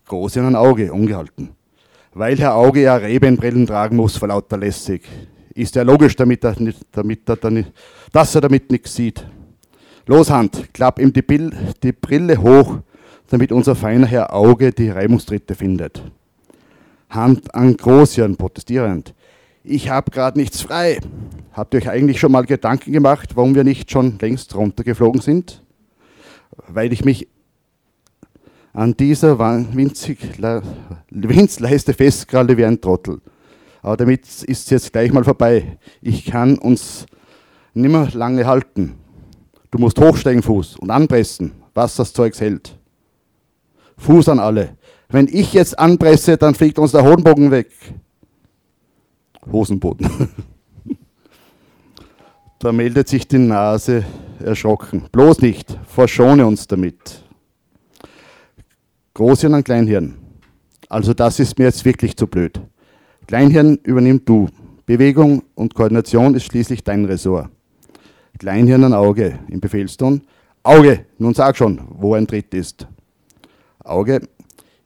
Großhirn 0.07 0.46
an 0.46 0.57
Auge, 0.57 0.92
ungehalten. 0.92 1.50
Weil 2.14 2.38
Herr 2.38 2.55
Auge 2.55 2.83
ja 2.83 2.94
Rebenbrillen 2.94 3.66
tragen 3.66 3.96
muss 3.96 4.16
vor 4.16 4.29
lauter 4.29 4.57
lässig. 4.57 5.03
Ist 5.53 5.74
ja 5.74 5.83
logisch, 5.83 6.14
damit 6.14 6.44
er, 6.44 6.55
damit 6.92 7.29
er 7.29 7.37
dann, 7.37 7.66
dass 8.12 8.35
er 8.37 8.40
damit 8.40 8.70
nichts 8.70 8.94
sieht. 8.94 9.26
Los, 10.07 10.31
Hand, 10.31 10.73
klapp 10.73 10.99
ihm 10.99 11.13
die, 11.13 11.23
Bill, 11.23 11.53
die 11.83 11.93
Brille 11.93 12.39
hoch, 12.39 12.79
damit 13.29 13.53
unser 13.53 13.75
feiner 13.75 14.07
Herr 14.07 14.35
Auge 14.35 14.73
die 14.73 14.91
Reibungstritte 14.91 15.55
findet. 15.55 16.03
Hand 17.11 17.55
an 17.55 17.77
Großhirn, 17.77 18.37
protestierend. 18.37 19.15
Ich 19.63 19.91
hab 19.91 20.11
grad 20.11 20.37
nichts 20.37 20.63
frei. 20.63 21.01
Habt 21.53 21.75
ihr 21.75 21.79
euch 21.81 21.91
eigentlich 21.91 22.19
schon 22.19 22.33
mal 22.33 22.47
Gedanken 22.47 22.93
gemacht, 22.93 23.31
warum 23.35 23.55
wir 23.55 23.65
nicht 23.65 23.91
schon 23.91 24.19
längst 24.21 24.55
runtergeflogen 24.55 25.21
sind? 25.21 25.63
Weil 26.69 26.93
ich 26.93 27.05
mich 27.05 27.29
an 28.73 28.97
dieser 28.97 29.39
Winzleiste 31.11 31.93
festkralle 31.93 32.57
wie 32.57 32.65
ein 32.65 32.81
Trottel. 32.81 33.21
Aber 33.83 33.97
damit 33.97 34.27
ist 34.27 34.49
es 34.49 34.71
jetzt 34.71 34.93
gleich 34.93 35.13
mal 35.13 35.25
vorbei. 35.25 35.79
Ich 36.01 36.25
kann 36.27 36.57
uns 36.59 37.07
nimmer 37.75 38.09
lange 38.13 38.47
halten. 38.47 38.95
Du 39.71 39.79
musst 39.79 40.01
hochsteigen, 40.01 40.43
Fuß, 40.43 40.77
und 40.77 40.91
anpressen, 40.91 41.53
was 41.75 41.97
das 41.97 42.13
Zeugs 42.13 42.41
hält. 42.41 42.77
Fuß 43.99 44.29
an 44.29 44.39
alle. 44.39 44.77
Wenn 45.09 45.29
ich 45.29 45.53
jetzt 45.53 45.79
anpresse, 45.79 46.37
dann 46.37 46.55
fliegt 46.55 46.79
uns 46.79 46.93
der 46.93 47.05
Hodenbogen 47.05 47.51
weg. 47.51 47.71
Hosenboden. 49.51 50.09
da 52.59 52.73
meldet 52.73 53.09
sich 53.09 53.27
die 53.27 53.39
Nase 53.39 54.05
erschrocken. 54.45 55.05
Bloß 55.13 55.41
nicht, 55.41 55.77
verschone 55.87 56.47
uns 56.47 56.67
damit. 56.67 57.23
Großhirn 59.15 59.55
an 59.55 59.65
Kleinhirn. 59.65 60.17
Also 60.89 61.15
das 61.15 61.39
ist 61.39 61.59
mir 61.59 61.67
jetzt 61.67 61.85
wirklich 61.85 62.17
zu 62.17 62.27
blöd. 62.27 62.61
Kleinhirn 63.27 63.77
übernimm 63.83 64.25
du. 64.25 64.49
Bewegung 64.87 65.45
und 65.55 65.75
Koordination 65.75 66.35
ist 66.35 66.45
schließlich 66.45 66.83
dein 66.83 67.05
Ressort. 67.05 67.49
Kleinhirn 68.40 68.85
an 68.85 68.94
Auge 68.94 69.38
im 69.48 69.61
Befehlston. 69.61 70.22
Auge, 70.62 71.05
nun 71.18 71.35
sag 71.35 71.59
schon, 71.59 71.79
wo 71.90 72.14
ein 72.14 72.26
Tritt 72.26 72.55
ist. 72.55 72.87
Auge, 73.85 74.22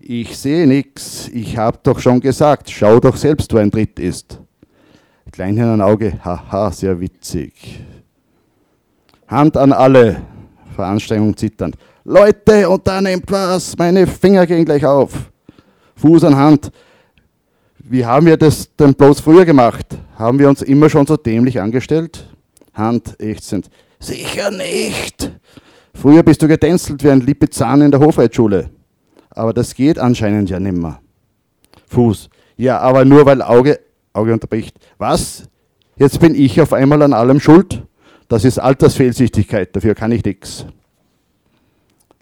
ich 0.01 0.37
sehe 0.37 0.67
nix, 0.67 1.29
ich 1.29 1.57
hab 1.57 1.85
doch 1.85 2.01
schon 2.01 2.19
gesagt, 2.19 2.69
schau 2.69 2.99
doch 2.99 3.15
selbst, 3.17 3.55
wo 3.55 3.59
ein 3.59 3.71
Tritt 3.71 4.01
ist. 4.01 4.41
Kleinhirn 5.31 5.69
an 5.69 5.81
Auge, 5.83 6.19
haha, 6.25 6.73
sehr 6.73 6.99
witzig. 6.99 7.81
Hand 9.29 9.57
an 9.57 9.73
alle, 9.73 10.17
Veranstrengung 10.75 11.37
zitternd. 11.37 11.77
Leute, 12.03 12.69
unternehmt 12.69 13.31
was, 13.31 13.79
meine 13.79 14.09
Finger 14.09 14.49
gehen 14.49 14.65
gleich 14.65 14.85
auf. 14.85 15.31
Fuß 15.95 16.25
an 16.25 16.35
Hand, 16.35 16.73
wie 17.79 18.05
haben 18.05 18.27
wir 18.27 18.37
das 18.37 18.75
denn 18.75 18.95
bloß 18.95 19.21
früher 19.21 19.45
gemacht? 19.45 19.97
Haben 20.17 20.41
wir 20.41 20.49
uns 20.49 20.61
immer 20.63 20.91
schon 20.91 21.07
so 21.07 21.17
dämlich 21.17 21.61
angestellt? 21.61 22.34
Hand 22.75 23.21
ächzend. 23.21 23.71
Sicher 23.99 24.51
nicht. 24.51 25.31
Früher 25.95 26.23
bist 26.23 26.43
du 26.43 26.49
getänzelt 26.49 27.03
wie 27.05 27.11
ein 27.11 27.21
Lippezahn 27.21 27.81
in 27.83 27.91
der 27.91 28.01
Hofreitschule. 28.01 28.71
Aber 29.31 29.53
das 29.53 29.75
geht 29.75 29.99
anscheinend 29.99 30.51
ja 30.51 30.61
nimmer. 30.61 31.01
Fuß. 31.89 32.29
Ja, 32.57 32.79
aber 32.81 33.05
nur 33.05 33.27
weil 33.27 33.43
Auge, 33.43 33.81
Auge 34.13 34.33
unterbricht. 34.33 34.77
Was? 34.99 35.49
Jetzt 35.97 36.21
bin 36.21 36.35
ich 36.35 36.61
auf 36.61 36.73
einmal 36.73 37.03
an 37.03 37.13
allem 37.13 37.41
schuld? 37.41 37.83
Das 38.29 38.45
ist 38.45 38.59
Altersfehlsichtigkeit, 38.59 39.75
dafür 39.77 39.95
kann 39.95 40.13
ich 40.13 40.25
nix. 40.25 40.67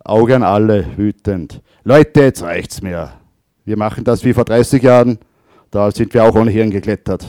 Auge 0.05 0.37
an 0.37 0.43
alle, 0.43 0.87
wütend. 0.97 1.63
Leute, 1.85 2.23
jetzt 2.23 2.43
reicht's 2.43 2.83
mir. 2.83 3.13
Wir 3.65 3.79
machen 3.79 4.05
das 4.05 4.25
wie 4.25 4.35
vor 4.35 4.45
30 4.45 4.83
Jahren. 4.83 5.19
Da 5.71 5.91
sind 5.91 6.13
wir 6.13 6.25
auch 6.25 6.35
ohne 6.35 6.51
Hirn 6.51 6.71
geklettert. 6.71 7.27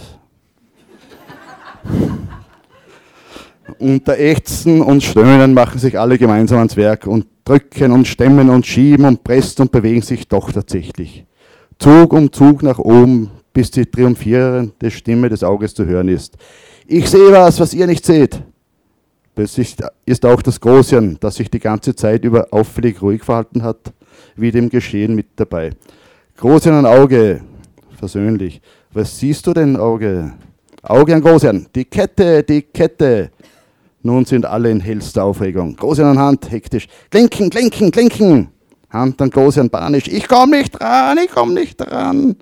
Unter 3.79 4.17
Ächzen 4.17 4.81
und 4.81 5.03
Stöhnen 5.03 5.53
machen 5.53 5.79
sich 5.79 5.97
alle 5.97 6.17
gemeinsam 6.17 6.59
ans 6.59 6.75
Werk 6.75 7.07
und 7.07 7.25
drücken 7.45 7.91
und 7.91 8.07
stemmen 8.07 8.49
und 8.49 8.65
schieben 8.65 9.05
und 9.05 9.23
pressen 9.23 9.63
und 9.63 9.71
bewegen 9.71 10.01
sich 10.01 10.27
doch 10.27 10.51
tatsächlich. 10.51 11.25
Zug 11.79 12.13
um 12.13 12.31
Zug 12.31 12.61
nach 12.61 12.79
oben, 12.79 13.31
bis 13.53 13.71
die 13.71 13.85
triumphierende 13.85 14.91
Stimme 14.91 15.29
des 15.29 15.43
Auges 15.43 15.73
zu 15.73 15.85
hören 15.85 16.09
ist. 16.09 16.37
Ich 16.87 17.09
sehe 17.09 17.31
was, 17.31 17.59
was 17.59 17.73
ihr 17.73 17.87
nicht 17.87 18.05
seht. 18.05 18.41
Plötzlich 19.35 19.75
ist 20.05 20.25
auch 20.25 20.41
das 20.41 20.59
Großhirn, 20.59 21.17
das 21.19 21.35
sich 21.35 21.49
die 21.49 21.59
ganze 21.59 21.95
Zeit 21.95 22.23
über 22.23 22.47
auffällig 22.51 23.01
ruhig 23.01 23.23
verhalten 23.23 23.63
hat, 23.63 23.93
wie 24.35 24.51
dem 24.51 24.69
Geschehen 24.69 25.15
mit 25.15 25.27
dabei. 25.37 25.71
Großhirn 26.37 26.75
an 26.75 26.85
Auge, 26.85 27.41
versöhnlich. 27.97 28.61
Was 28.91 29.17
siehst 29.19 29.47
du 29.47 29.53
denn, 29.53 29.75
Auge? 29.75 30.33
Auge 30.83 31.15
an 31.15 31.21
Großhirn. 31.21 31.67
Die 31.73 31.85
Kette, 31.85 32.43
die 32.43 32.61
Kette. 32.61 33.31
Nun 34.05 34.25
sind 34.25 34.45
alle 34.45 34.69
in 34.69 34.81
hellster 34.81 35.23
Aufregung. 35.23 35.77
Großhirn 35.77 36.07
an 36.07 36.19
Hand, 36.19 36.51
hektisch. 36.51 36.87
Klinken, 37.09 37.49
klinken, 37.49 37.89
klinken. 37.89 38.49
Hand 38.89 39.21
an 39.21 39.29
Großhirn, 39.29 39.69
panisch. 39.69 40.09
Ich 40.09 40.27
komm 40.27 40.49
nicht 40.49 40.71
dran, 40.71 41.17
ich 41.23 41.31
komm 41.31 41.53
nicht 41.53 41.77
dran. 41.77 42.35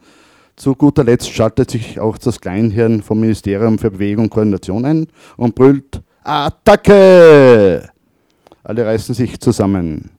Zu 0.56 0.76
guter 0.76 1.04
Letzt 1.04 1.30
schaltet 1.32 1.69
sich 1.69 2.00
auch 2.00 2.17
das 2.17 2.41
Kleinhirn 2.41 3.04
vom 3.04 3.19
Ministerium 3.19 3.78
für 3.78 3.91
Bewegung 3.91 4.26
und 4.26 4.30
Koordination 4.32 4.86
ein 4.86 5.08
und 5.38 5.54
brüllt 5.56 6.02
Attacke! 6.24 7.89
Alle 8.63 8.86
reißen 8.86 9.15
sich 9.15 9.39
zusammen. 9.39 10.12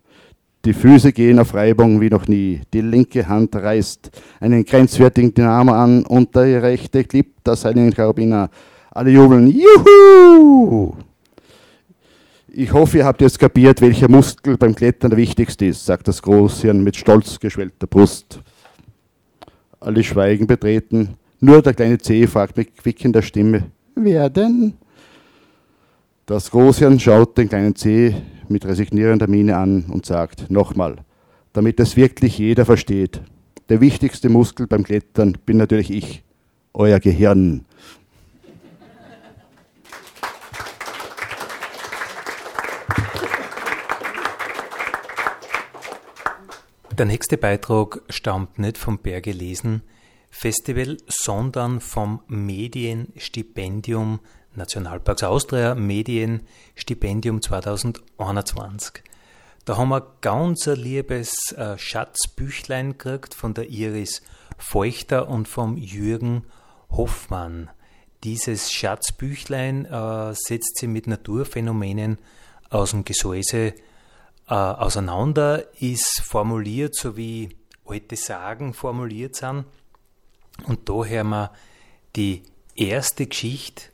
Die 0.64 0.72
Füße 0.72 1.12
gehen 1.12 1.40
auf 1.40 1.54
Reibung 1.54 2.00
wie 2.00 2.08
noch 2.08 2.28
nie. 2.28 2.60
Die 2.72 2.80
linke 2.80 3.28
Hand 3.28 3.56
reißt 3.56 4.10
einen 4.40 4.64
grenzwertigen 4.64 5.34
Dynamo 5.34 5.72
an 5.72 6.06
und 6.06 6.34
der 6.36 6.62
rechte 6.62 7.02
klippt 7.02 7.40
das 7.44 7.62
seinen 7.62 7.92
Karabiner. 7.92 8.48
Alle 8.92 9.10
jubeln. 9.10 9.48
Juhu! 9.48 10.94
Ich 12.54 12.74
hoffe, 12.74 12.98
ihr 12.98 13.06
habt 13.06 13.22
jetzt 13.22 13.38
kapiert, 13.38 13.80
welcher 13.80 14.10
Muskel 14.10 14.58
beim 14.58 14.74
Klettern 14.74 15.08
der 15.08 15.16
wichtigste 15.16 15.64
ist, 15.64 15.86
sagt 15.86 16.06
das 16.06 16.20
Großhirn 16.20 16.84
mit 16.84 16.96
stolz 16.96 17.40
geschwellter 17.40 17.86
Brust. 17.86 18.42
Alle 19.80 20.04
schweigen 20.04 20.46
betreten. 20.46 21.14
Nur 21.40 21.62
der 21.62 21.72
kleine 21.72 21.96
C 21.96 22.26
fragt 22.26 22.58
mit 22.58 22.76
quickender 22.76 23.22
Stimme: 23.22 23.70
Wer 23.94 24.28
denn? 24.28 24.74
Das 26.26 26.50
Großhirn 26.50 27.00
schaut 27.00 27.38
den 27.38 27.48
kleinen 27.48 27.74
C 27.74 28.14
mit 28.50 28.66
resignierender 28.66 29.28
Miene 29.28 29.56
an 29.56 29.86
und 29.88 30.04
sagt 30.04 30.50
nochmal, 30.50 30.96
damit 31.54 31.80
es 31.80 31.96
wirklich 31.96 32.36
jeder 32.36 32.66
versteht. 32.66 33.22
Der 33.70 33.80
wichtigste 33.80 34.28
Muskel 34.28 34.66
beim 34.66 34.84
Klettern 34.84 35.38
bin 35.46 35.56
natürlich 35.56 35.90
ich, 35.90 36.22
euer 36.74 37.00
Gehirn. 37.00 37.64
Der 46.98 47.06
nächste 47.06 47.38
Beitrag 47.38 48.02
stammt 48.10 48.58
nicht 48.58 48.76
vom 48.76 48.98
Berge 48.98 49.32
lesen 49.32 49.82
Festival, 50.30 50.98
sondern 51.06 51.80
vom 51.80 52.20
Medienstipendium 52.26 54.20
Nationalparks 54.54 55.22
Austria 55.22 55.74
Medienstipendium 55.74 57.40
2021. 57.40 59.04
Da 59.64 59.78
haben 59.78 59.88
wir 59.88 60.06
ganz 60.20 60.68
ein 60.68 60.76
liebes 60.76 61.32
äh, 61.56 61.78
Schatzbüchlein 61.78 62.98
gekriegt 62.98 63.32
von 63.32 63.54
der 63.54 63.70
Iris 63.70 64.20
Feuchter 64.58 65.28
und 65.28 65.48
vom 65.48 65.78
Jürgen 65.78 66.44
Hoffmann. 66.90 67.70
Dieses 68.22 68.70
Schatzbüchlein 68.70 69.86
äh, 69.86 70.34
setzt 70.34 70.76
sich 70.76 70.90
mit 70.90 71.06
Naturphänomenen 71.06 72.18
aus 72.68 72.90
dem 72.90 73.06
Gesäuse 73.06 73.72
äh, 74.52 74.54
auseinander, 74.54 75.64
ist 75.80 76.20
formuliert, 76.22 76.94
so 76.94 77.16
wie 77.16 77.56
alte 77.84 78.16
Sagen 78.16 78.74
formuliert 78.74 79.36
sind. 79.36 79.64
Und 80.66 80.88
da 80.88 81.04
hören 81.04 81.28
wir 81.30 81.52
die 82.14 82.42
erste 82.74 83.26
Geschichte 83.26 83.92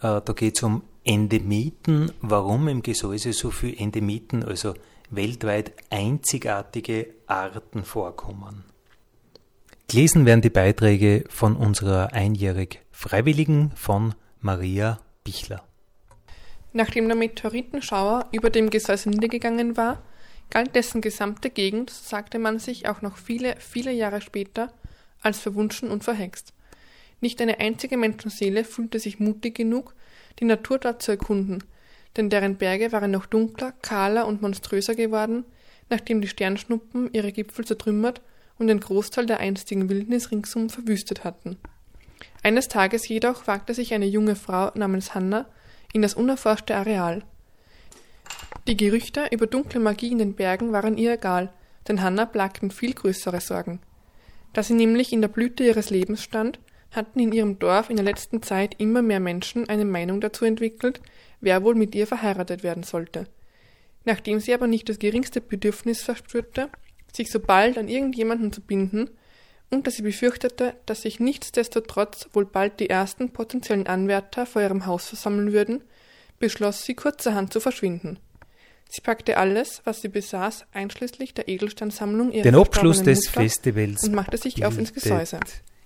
äh, 0.00 0.20
da 0.24 0.32
geht 0.32 0.56
es 0.56 0.62
um 0.62 0.82
Endemiten, 1.04 2.12
warum 2.20 2.68
im 2.68 2.82
Gesäuse 2.82 3.32
so 3.32 3.50
viele 3.50 3.76
Endemiten, 3.76 4.44
also 4.44 4.74
weltweit 5.10 5.72
einzigartige 5.90 7.08
Arten 7.26 7.84
vorkommen. 7.84 8.64
Gelesen 9.88 10.24
werden 10.24 10.40
die 10.40 10.50
Beiträge 10.50 11.24
von 11.28 11.56
unserer 11.56 12.12
einjährig 12.12 12.80
Freiwilligen 12.92 13.72
von 13.74 14.14
Maria 14.40 15.00
Bichler. 15.24 15.64
Nachdem 16.72 17.08
der 17.08 17.16
Meteoritenschauer 17.16 18.28
über 18.32 18.50
dem 18.50 18.70
Gesäuse 18.70 19.10
niedergegangen 19.10 19.76
war, 19.76 20.02
galt 20.50 20.74
dessen 20.74 21.00
gesamte 21.00 21.50
Gegend, 21.50 21.90
sagte 21.90 22.38
man 22.38 22.58
sich 22.58 22.88
auch 22.88 23.02
noch 23.02 23.16
viele, 23.16 23.56
viele 23.58 23.92
Jahre 23.92 24.20
später, 24.20 24.72
als 25.20 25.38
verwunschen 25.38 25.90
und 25.90 26.04
verhext. 26.04 26.52
Nicht 27.20 27.40
eine 27.40 27.60
einzige 27.60 27.96
Menschenseele 27.96 28.64
fühlte 28.64 28.98
sich 28.98 29.20
mutig 29.20 29.54
genug, 29.54 29.94
die 30.38 30.44
Natur 30.44 30.78
dort 30.78 31.02
zu 31.02 31.10
erkunden, 31.12 31.62
denn 32.16 32.30
deren 32.30 32.56
Berge 32.56 32.92
waren 32.92 33.10
noch 33.10 33.26
dunkler, 33.26 33.72
kahler 33.82 34.26
und 34.26 34.42
monströser 34.42 34.94
geworden, 34.94 35.44
nachdem 35.90 36.20
die 36.20 36.28
Sternschnuppen 36.28 37.12
ihre 37.12 37.32
Gipfel 37.32 37.64
zertrümmert 37.64 38.22
und 38.58 38.68
den 38.68 38.80
Großteil 38.80 39.26
der 39.26 39.40
einstigen 39.40 39.88
Wildnis 39.88 40.30
ringsum 40.30 40.70
verwüstet 40.70 41.24
hatten. 41.24 41.56
Eines 42.42 42.68
Tages 42.68 43.06
jedoch 43.08 43.46
wagte 43.46 43.74
sich 43.74 43.92
eine 43.92 44.06
junge 44.06 44.36
Frau 44.36 44.70
namens 44.74 45.14
Hanna 45.14 45.46
in 45.92 46.02
das 46.02 46.14
unerforschte 46.14 46.74
Areal. 46.74 47.22
Die 48.66 48.76
Gerüchte 48.76 49.26
über 49.30 49.46
dunkle 49.46 49.80
Magie 49.80 50.12
in 50.12 50.18
den 50.18 50.34
Bergen 50.34 50.72
waren 50.72 50.96
ihr 50.96 51.14
egal, 51.14 51.52
denn 51.88 52.02
Hanna 52.02 52.26
plagten 52.26 52.70
viel 52.70 52.94
größere 52.94 53.40
Sorgen. 53.40 53.80
Da 54.52 54.62
sie 54.62 54.74
nämlich 54.74 55.12
in 55.12 55.20
der 55.20 55.28
Blüte 55.28 55.64
ihres 55.64 55.90
Lebens 55.90 56.22
stand, 56.22 56.58
hatten 56.90 57.20
in 57.20 57.32
ihrem 57.32 57.58
Dorf 57.58 57.88
in 57.88 57.96
der 57.96 58.04
letzten 58.04 58.42
Zeit 58.42 58.74
immer 58.78 59.02
mehr 59.02 59.20
Menschen 59.20 59.68
eine 59.68 59.84
Meinung 59.84 60.20
dazu 60.20 60.44
entwickelt, 60.44 61.00
wer 61.40 61.62
wohl 61.62 61.74
mit 61.74 61.94
ihr 61.94 62.06
verheiratet 62.06 62.62
werden 62.62 62.82
sollte. 62.82 63.26
Nachdem 64.04 64.40
sie 64.40 64.54
aber 64.54 64.66
nicht 64.66 64.88
das 64.88 64.98
geringste 64.98 65.40
Bedürfnis 65.40 66.02
verspürte, 66.02 66.68
sich 67.12 67.30
so 67.30 67.40
bald 67.40 67.78
an 67.78 67.88
irgendjemanden 67.88 68.52
zu 68.52 68.60
binden, 68.60 69.10
und 69.70 69.86
dass 69.86 69.96
sie 69.96 70.02
befürchtete, 70.02 70.74
dass 70.86 71.02
sich 71.02 71.20
nichtsdestotrotz 71.20 72.28
wohl 72.32 72.44
bald 72.44 72.80
die 72.80 72.90
ersten 72.90 73.30
potenziellen 73.30 73.86
Anwärter 73.86 74.46
vor 74.46 74.62
ihrem 74.62 74.86
Haus 74.86 75.06
versammeln 75.06 75.52
würden, 75.52 75.82
beschloss 76.38 76.84
sie 76.84 76.94
kurzerhand 76.94 77.52
zu 77.52 77.60
verschwinden. 77.60 78.18
Sie 78.88 79.00
packte 79.00 79.36
alles, 79.36 79.82
was 79.84 80.02
sie 80.02 80.08
besaß, 80.08 80.64
einschließlich 80.72 81.32
der 81.32 81.46
Edelsteinsammlung 81.46 82.32
ihrer 82.32 82.42
Den 82.42 82.56
Abschluss 82.56 83.04
des 83.04 83.26
Mutter, 83.26 83.42
Festivals 83.42 84.02
und 84.02 84.14
machte 84.14 84.36
sich 84.36 84.64
auf 84.64 84.76
ins 84.76 84.92
Gesäuse. 84.92 85.38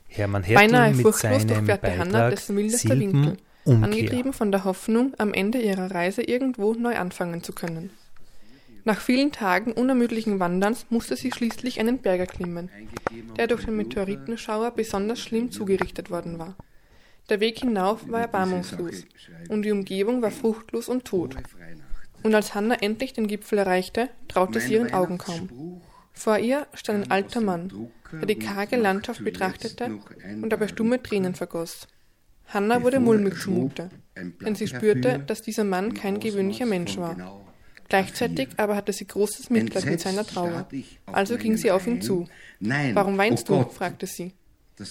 Hermann 0.09 0.43
Beinahe 0.43 0.87
Hertel 0.87 0.97
mit 0.97 1.03
furchtlos 1.03 1.47
durchquerte 1.47 1.99
Hannah 1.99 2.13
Beitrag 2.13 2.31
dessen 2.31 2.55
mildester 2.55 2.89
Silben 2.89 3.13
Winkel, 3.13 3.37
Umkehr. 3.65 3.85
angetrieben 3.85 4.33
von 4.33 4.53
der 4.53 4.65
Hoffnung, 4.65 5.13
am 5.19 5.35
Ende 5.35 5.61
ihrer 5.61 5.91
Reise 5.91 6.23
irgendwo 6.23 6.73
neu 6.73 6.97
anfangen 6.97 7.43
zu 7.43 7.53
können. 7.53 7.91
Nach 8.87 9.01
vielen 9.01 9.33
Tagen 9.33 9.73
unermüdlichen 9.73 10.41
Wanderns 10.41 10.87
musste 10.91 11.17
sie 11.17 11.33
schließlich 11.33 11.81
einen 11.81 11.99
Berg 11.99 12.21
erklimmen, 12.21 12.71
der 13.37 13.47
durch 13.47 13.65
den 13.65 13.77
Meteoritenschauer 13.77 14.73
besonders 14.73 15.21
schlimm 15.21 15.51
zugerichtet 15.51 16.11
worden 16.11 16.39
war. 16.39 16.55
Der 17.31 17.41
Weg 17.41 17.61
hinauf 17.61 18.07
war 18.11 18.21
erbarmungslos, 18.21 19.05
und 19.49 19.63
die 19.63 19.73
Umgebung 19.73 20.21
war 20.21 20.31
fruchtlos 20.31 20.91
und 20.91 21.07
tot. 21.07 21.37
Und 22.23 22.35
als 22.35 22.55
Hannah 22.55 22.83
endlich 22.83 23.15
den 23.15 23.27
Gipfel 23.27 23.59
erreichte, 23.59 24.11
traute 24.29 24.61
sie 24.61 24.75
ihren 24.75 24.93
Augen 24.93 25.17
kaum. 25.17 25.81
Vor 26.13 26.39
ihr 26.39 26.67
stand 26.75 27.05
ein 27.07 27.11
alter 27.11 27.41
Mann, 27.41 27.91
der 28.13 28.27
die 28.27 28.39
karge 28.39 28.77
Landschaft 28.77 29.25
betrachtete 29.25 29.99
und 30.43 30.51
dabei 30.51 30.69
stumme 30.69 31.03
Tränen 31.03 31.35
vergoss. 31.35 31.89
Hannah 32.49 32.83
wurde 32.83 33.01
mulmig 33.01 33.41
zumute, 33.41 33.89
denn 34.15 34.55
sie 34.55 34.69
spürte, 34.69 35.25
dass 35.27 35.41
dieser 35.41 35.65
Mann 35.65 35.95
kein 35.95 36.21
gewöhnlicher 36.21 36.67
Mensch 36.67 36.99
war. 36.99 37.43
Gleichzeitig 37.89 38.49
aber 38.57 38.77
hatte 38.77 38.93
sie 38.93 39.07
großes 39.07 39.51
Mitleid 39.51 39.85
mit 39.85 40.01
seiner 40.01 40.27
Trauer. 40.27 40.69
Also 41.07 41.37
ging 41.37 41.57
sie 41.57 41.71
auf 41.71 41.87
ihn 41.87 42.01
zu. 42.01 42.27
Warum 42.61 43.19
weinst 43.19 43.49
du? 43.49 43.63
fragte 43.71 44.07
sie. 44.07 44.33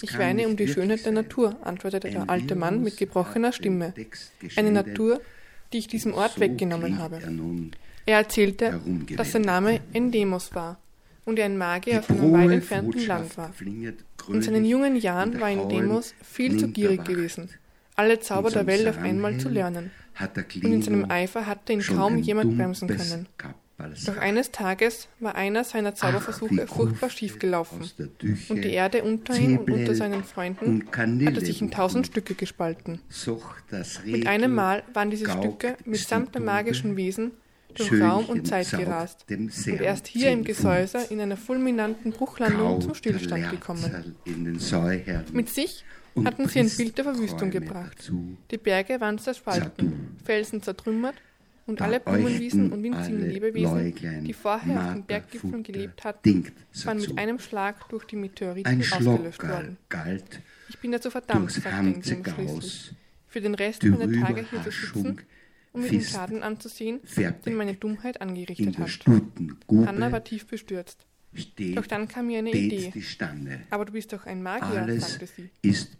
Ich 0.00 0.16
weine 0.18 0.48
um 0.48 0.56
die 0.56 0.68
Schönheit 0.68 1.04
der 1.04 1.12
Natur, 1.12 1.56
antwortete 1.62 2.10
der 2.10 2.30
alte 2.30 2.54
Mann 2.54 2.82
mit 2.82 2.96
gebrochener 2.96 3.52
Stimme. 3.52 3.92
Eine 4.56 4.70
Natur, 4.72 5.20
die 5.72 5.78
ich 5.78 5.88
diesem 5.88 6.14
Ort 6.14 6.40
weggenommen 6.40 6.98
habe. 6.98 7.20
Er 8.06 8.18
erzählte, 8.18 8.80
dass 9.16 9.32
sein 9.32 9.42
Name 9.42 9.80
Endemos 9.92 10.54
war 10.54 10.78
und 11.24 11.38
er 11.38 11.46
ein 11.46 11.58
Magier 11.58 12.00
aus 12.00 12.10
einem 12.10 12.32
weit 12.32 12.50
entfernten 12.50 13.06
Land 13.06 13.36
war. 13.36 13.52
In 14.28 14.42
seinen 14.42 14.64
jungen 14.64 14.96
Jahren 14.96 15.40
war 15.40 15.50
Endemos 15.50 16.14
viel 16.22 16.58
zu 16.58 16.68
gierig 16.68 17.04
gewesen, 17.04 17.50
alle 17.96 18.20
Zauber 18.20 18.50
der 18.50 18.66
Welt 18.66 18.88
auf 18.88 18.98
einmal 18.98 19.38
zu 19.38 19.48
lernen. 19.48 19.90
Und 20.20 20.64
in 20.64 20.82
seinem 20.82 21.10
Eifer 21.10 21.46
hatte 21.46 21.72
ihn 21.72 21.82
kaum 21.82 22.18
jemand 22.18 22.56
bremsen 22.56 22.88
können. 22.88 23.28
Doch 24.06 24.16
eines 24.18 24.52
Tages 24.52 25.08
war 25.18 25.34
einer 25.34 25.64
seiner 25.64 25.94
Zauberversuche 25.94 26.66
furchtbar 26.68 27.10
schief 27.10 27.40
gelaufen 27.40 27.90
und 28.48 28.62
die 28.62 28.70
Erde 28.70 29.02
unter 29.02 29.36
ihm 29.36 29.58
und 29.58 29.70
unter 29.70 29.94
seinen 29.96 30.22
Freunden 30.22 30.84
hatte 30.92 31.40
sich 31.44 31.60
in 31.60 31.70
tausend 31.72 32.06
Stücke 32.06 32.34
gespalten. 32.34 33.00
Mit 34.04 34.26
einem 34.28 34.54
Mal 34.54 34.84
waren 34.92 35.10
diese 35.10 35.28
Stücke 35.28 35.76
mitsamt 35.84 36.34
der 36.34 36.42
magischen 36.42 36.96
Wesen 36.96 37.32
durch 37.74 38.00
Raum 38.00 38.26
und 38.26 38.46
Zeit 38.46 38.70
gerast 38.70 39.26
und 39.28 39.80
erst 39.80 40.06
hier 40.06 40.30
im 40.30 40.44
Gesäuse 40.44 40.98
in 41.10 41.20
einer 41.20 41.36
fulminanten 41.36 42.12
Bruchlandung 42.12 42.80
zum 42.80 42.94
Stillstand 42.94 43.50
gekommen. 43.50 44.14
Mit 45.32 45.48
sich 45.48 45.84
hatten 46.22 46.48
sie 46.48 46.60
ein 46.60 46.70
Bild 46.70 46.96
der 46.98 47.04
Verwüstung 47.04 47.50
gebracht. 47.50 48.12
Die 48.50 48.58
Berge 48.58 49.00
waren 49.00 49.18
zerspalten, 49.18 50.16
Felsen 50.24 50.62
zertrümmert 50.62 51.14
und 51.66 51.80
alle 51.80 52.00
Blumenwiesen 52.00 52.72
und 52.72 52.82
winzigen 52.82 53.28
Lebewesen, 53.28 54.24
die 54.24 54.32
vorher 54.32 54.80
auf 54.80 54.92
den 54.92 55.04
Berggipfeln 55.04 55.62
gelebt 55.62 56.04
hatten, 56.04 56.52
waren 56.84 56.98
mit 56.98 57.18
einem 57.18 57.38
Schlag 57.38 57.88
durch 57.88 58.04
die 58.04 58.16
Meteoriten 58.16 58.80
ausgelöscht 58.80 59.42
worden. 59.42 59.78
Ich 60.68 60.78
bin 60.78 60.92
dazu 60.92 61.10
verdammt, 61.10 61.50
sagte 61.50 61.70
Ingrim 61.70 62.24
schließlich, 62.24 62.94
für 63.28 63.40
den 63.40 63.54
Rest 63.54 63.82
meiner 63.84 64.12
Tage 64.20 64.46
hier 64.48 64.62
zu 64.62 64.70
sitzen, 64.70 65.20
um 65.72 65.80
mir 65.80 65.88
den 65.88 66.02
Schaden 66.02 66.42
anzusehen, 66.42 67.00
den 67.44 67.56
meine 67.56 67.74
Dummheit 67.74 68.20
angerichtet 68.20 68.78
hat. 68.78 68.90
Hanna 69.86 70.12
war 70.12 70.22
tief 70.22 70.46
bestürzt. 70.46 71.06
Doch 71.74 71.86
dann 71.86 72.08
kam 72.08 72.26
mir 72.28 72.38
eine 72.38 72.50
Idee. 72.50 72.92
Aber 73.70 73.84
du 73.84 73.92
bist 73.92 74.12
doch 74.12 74.26
ein 74.26 74.42
Magier, 74.42 75.00
sagte 75.00 75.26
sie. 75.26 75.50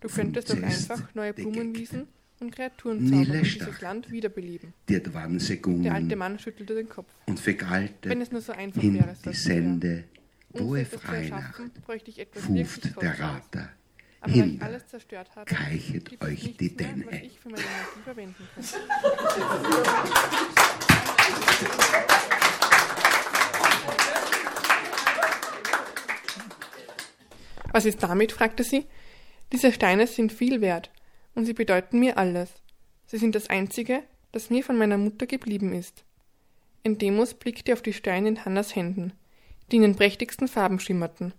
Du 0.01 0.09
könntest 0.09 0.51
doch 0.51 0.62
einfach 0.62 1.14
neue 1.14 1.33
Blumenwiesen 1.33 2.07
und 2.40 2.55
Kreaturen 2.55 3.07
zaubern 3.07 3.31
und 3.38 3.55
dieses 3.55 3.81
Land 3.81 4.11
wiederbeleben. 4.11 4.75
Der 4.88 5.94
alte 5.94 6.16
Mann 6.16 6.38
schüttelte 6.38 6.75
den 6.75 6.88
Kopf. 6.88 7.12
Wenn 7.27 8.20
es 8.20 8.33
nur 8.33 8.40
so 8.40 8.53
einfach 8.53 8.83
wäre, 8.83 9.14
sagte 9.14 10.05
er. 10.53 10.61
Um 10.61 10.75
es 10.77 10.90
zu 10.90 10.99
erschaffen, 11.09 11.70
bräuchte 11.85 12.11
ich 12.11 12.18
etwas 12.20 12.49
wirklich 12.49 12.94
der. 12.94 13.18
Rater. 13.18 13.70
Aber 14.20 14.33
da 14.33 14.38
ich 14.38 14.44
Hinder, 14.44 14.64
alles 14.66 14.87
zerstört 14.87 15.35
habe, 15.35 15.44
keichet 15.47 16.09
gibt 16.09 16.23
es 16.23 16.29
euch 16.29 16.57
die 16.57 16.70
mehr, 16.70 16.94
was 17.07 17.14
ich 17.23 17.38
für 17.40 17.49
meine 17.51 17.64
Magie 17.64 18.03
verwenden 18.05 18.49
könnte. 18.55 18.79
Was 27.74 27.87
ist 27.87 28.04
damit? 28.04 28.30
fragte 28.30 28.62
sie. 28.62 28.87
Diese 29.50 29.72
Steine 29.72 30.06
sind 30.06 30.32
viel 30.32 30.60
wert 30.60 30.92
und 31.34 31.44
sie 31.44 31.54
bedeuten 31.54 31.98
mir 31.98 32.16
alles. 32.16 32.48
Sie 33.04 33.18
sind 33.18 33.34
das 33.34 33.50
Einzige, 33.50 34.04
das 34.30 34.48
mir 34.48 34.62
von 34.62 34.78
meiner 34.78 34.96
Mutter 34.96 35.26
geblieben 35.26 35.72
ist. 35.72 36.04
Endemus 36.84 37.34
blickte 37.34 37.72
auf 37.72 37.82
die 37.82 37.92
Steine 37.92 38.28
in 38.28 38.44
Hannas 38.44 38.76
Händen, 38.76 39.12
die 39.72 39.76
in 39.76 39.82
den 39.82 39.96
prächtigsten 39.96 40.46
Farben 40.46 40.78
schimmerten. 40.78 41.34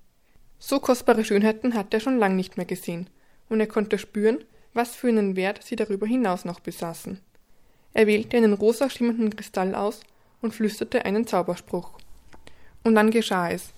So 0.60 0.82
kostbare 0.82 1.24
Schönheiten 1.24 1.74
hatte 1.74 1.96
er 1.96 2.02
schon 2.02 2.20
lang 2.20 2.36
nicht 2.36 2.58
mehr 2.58 2.66
gesehen, 2.66 3.10
und 3.48 3.62
er 3.62 3.68
konnte 3.68 3.98
spüren, 3.98 4.44
was 4.74 4.94
für 4.94 5.08
einen 5.08 5.38
Wert 5.38 5.64
sie 5.64 5.78
darüber 5.78 6.06
hinaus 6.06 6.44
noch 6.44 6.60
besaßen. 6.60 7.18
Er 7.94 8.08
wählte 8.08 8.36
einen 8.36 8.56
rosa 8.56 8.90
schimmernden 8.90 9.38
Kristall 9.38 9.74
aus 9.74 10.02
und 10.42 10.54
flüsterte 10.54 11.06
einen 11.06 11.28
Zauberspruch. 11.28 11.98
Und 12.84 12.96
dann 12.96 13.10
geschah 13.10 13.52
es. 13.52 13.74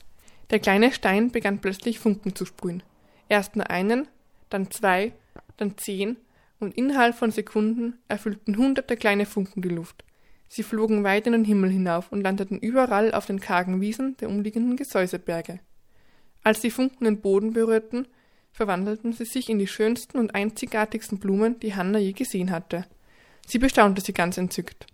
Der 0.50 0.60
kleine 0.60 0.92
Stein 0.94 1.32
begann 1.32 1.60
plötzlich 1.60 2.00
Funken 2.00 2.36
zu 2.36 2.46
sprühen. 2.46 2.84
Erst 3.30 3.56
nur 3.56 3.70
einen, 3.70 4.08
dann 4.50 4.72
zwei, 4.72 5.14
dann 5.58 5.78
zehn, 5.78 6.18
und 6.60 6.76
innerhalb 6.76 7.16
von 7.16 7.32
Sekunden 7.32 8.00
erfüllten 8.08 8.58
hunderte 8.58 8.98
kleine 8.98 9.26
Funken 9.26 9.62
die 9.62 9.70
Luft. 9.70 10.04
Sie 10.48 10.64
flogen 10.64 11.04
weit 11.04 11.28
in 11.28 11.34
den 11.34 11.46
Himmel 11.46 11.70
hinauf 11.70 12.12
und 12.12 12.22
landeten 12.22 12.58
überall 12.58 13.14
auf 13.14 13.26
den 13.26 13.40
kargen 13.40 13.82
Wiesen 13.82 14.16
der 14.18 14.30
umliegenden 14.30 14.78
Gesäuseberge. 14.78 15.60
Als 16.44 16.62
die 16.62 16.72
Funken 16.72 17.06
den 17.06 17.22
Boden 17.22 17.54
berührten, 17.54 18.08
verwandelten 18.54 19.12
sie 19.14 19.26
sich 19.26 19.50
in 19.50 19.60
die 19.60 19.68
schönsten 19.68 20.18
und 20.18 20.34
einzigartigsten 20.34 21.20
Blumen, 21.20 21.60
die 21.60 21.76
Hanna 21.76 22.00
je 22.00 22.14
gesehen 22.14 22.52
hatte. 22.52 22.86
Sie 23.46 23.60
bestaunte 23.60 24.02
sie 24.02 24.14
ganz 24.14 24.38
entzückt. 24.38 24.88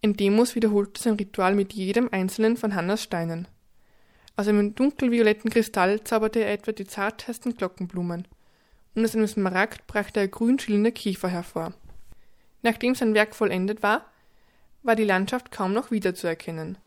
Endemus 0.00 0.54
wiederholte 0.54 1.00
sein 1.00 1.14
Ritual 1.14 1.54
mit 1.54 1.72
jedem 1.72 2.08
einzelnen 2.10 2.56
von 2.56 2.74
Hannas 2.74 3.02
Steinen. 3.02 3.46
Aus 4.36 4.48
einem 4.48 4.74
dunkelvioletten 4.74 5.50
Kristall 5.50 6.02
zauberte 6.02 6.40
er 6.40 6.52
etwa 6.52 6.72
die 6.72 6.86
zartesten 6.86 7.56
Glockenblumen, 7.56 8.26
und 8.94 9.04
aus 9.04 9.14
einem 9.14 9.28
Smaragd 9.28 9.86
brachte 9.86 10.20
er 10.20 10.28
grün 10.28 10.58
schillernde 10.58 10.90
Kiefer 10.90 11.28
hervor. 11.28 11.72
Nachdem 12.62 12.94
sein 12.94 13.14
Werk 13.14 13.34
vollendet 13.34 13.82
war, 13.82 14.06
war 14.82 14.96
die 14.96 15.04
Landschaft 15.04 15.52
kaum 15.52 15.72
noch 15.72 15.90
wiederzuerkennen. 15.90 16.78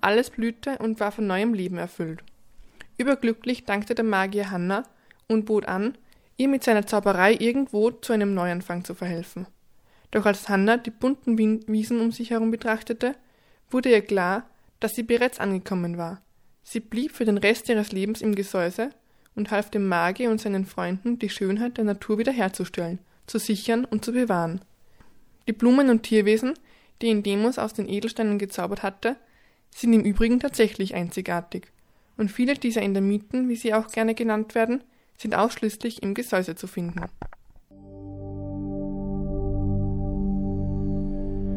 Alles 0.00 0.30
blühte 0.30 0.78
und 0.78 1.00
war 1.00 1.10
von 1.10 1.26
neuem 1.26 1.54
Leben 1.54 1.78
erfüllt. 1.78 2.22
Überglücklich 2.98 3.64
dankte 3.64 3.94
der 3.94 4.04
Magier 4.04 4.50
Hanna 4.50 4.84
und 5.26 5.46
bot 5.46 5.66
an, 5.66 5.98
ihr 6.36 6.48
mit 6.48 6.62
seiner 6.62 6.86
Zauberei 6.86 7.34
irgendwo 7.34 7.90
zu 7.90 8.12
einem 8.12 8.34
Neuanfang 8.34 8.84
zu 8.84 8.94
verhelfen. 8.94 9.46
Doch 10.12 10.26
als 10.26 10.48
Hanna 10.48 10.76
die 10.76 10.90
bunten 10.90 11.38
Wiesen 11.38 12.00
um 12.00 12.12
sich 12.12 12.30
herum 12.30 12.50
betrachtete, 12.50 13.16
wurde 13.70 13.90
ihr 13.90 14.02
klar, 14.02 14.48
dass 14.78 14.94
sie 14.94 15.02
bereits 15.02 15.40
angekommen 15.40 15.98
war. 15.98 16.20
Sie 16.62 16.80
blieb 16.80 17.12
für 17.12 17.24
den 17.24 17.38
Rest 17.38 17.68
ihres 17.68 17.92
Lebens 17.92 18.22
im 18.22 18.34
Gesäuse 18.34 18.90
und 19.34 19.50
half 19.50 19.70
dem 19.70 19.88
Magier 19.88 20.30
und 20.30 20.40
seinen 20.40 20.66
Freunden, 20.66 21.18
die 21.18 21.28
Schönheit 21.28 21.76
der 21.76 21.84
Natur 21.84 22.18
wiederherzustellen, 22.18 22.98
zu 23.26 23.38
sichern 23.38 23.84
und 23.84 24.04
zu 24.04 24.12
bewahren. 24.12 24.60
Die 25.48 25.52
Blumen 25.52 25.90
und 25.90 26.02
Tierwesen, 26.02 26.54
die 27.00 27.06
ihn 27.06 27.22
Demos 27.22 27.58
aus 27.58 27.74
den 27.74 27.88
Edelsteinen 27.88 28.38
gezaubert 28.38 28.82
hatte, 28.82 29.16
sind 29.70 29.92
im 29.92 30.02
Übrigen 30.02 30.38
tatsächlich 30.38 30.94
einzigartig, 30.94 31.68
und 32.16 32.30
viele 32.30 32.54
dieser 32.54 32.82
Endemiten, 32.82 33.48
wie 33.48 33.56
sie 33.56 33.74
auch 33.74 33.88
gerne 33.88 34.14
genannt 34.14 34.54
werden, 34.54 34.84
sind 35.16 35.34
ausschließlich 35.34 36.02
im 36.02 36.14
Gesäuse 36.14 36.54
zu 36.54 36.66
finden. 36.66 37.06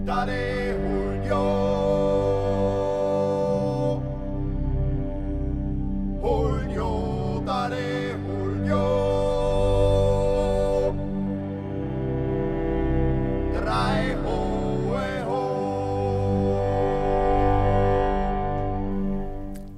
Dare 0.06 0.55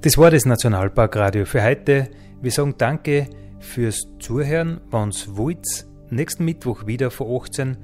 Das 0.08 0.18
war 0.18 0.32
das 0.32 0.46
Nationalparkradio 0.46 1.44
für 1.44 1.62
heute. 1.62 2.08
Wir 2.42 2.50
sagen 2.50 2.76
Danke 2.78 3.28
fürs 3.60 4.08
Zuhören. 4.20 4.80
Wenn's 4.90 5.36
wollt, 5.36 5.86
nächsten 6.10 6.46
Mittwoch 6.46 6.88
wieder 6.88 7.12
von 7.12 7.42
18 7.42 7.76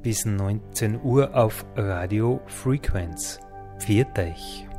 bis 0.00 0.24
19 0.24 1.00
Uhr 1.02 1.34
auf 1.34 1.66
Radio 1.74 2.40
Frequenz. 2.46 3.40
Viert 3.80 4.16
euch! 4.16 4.71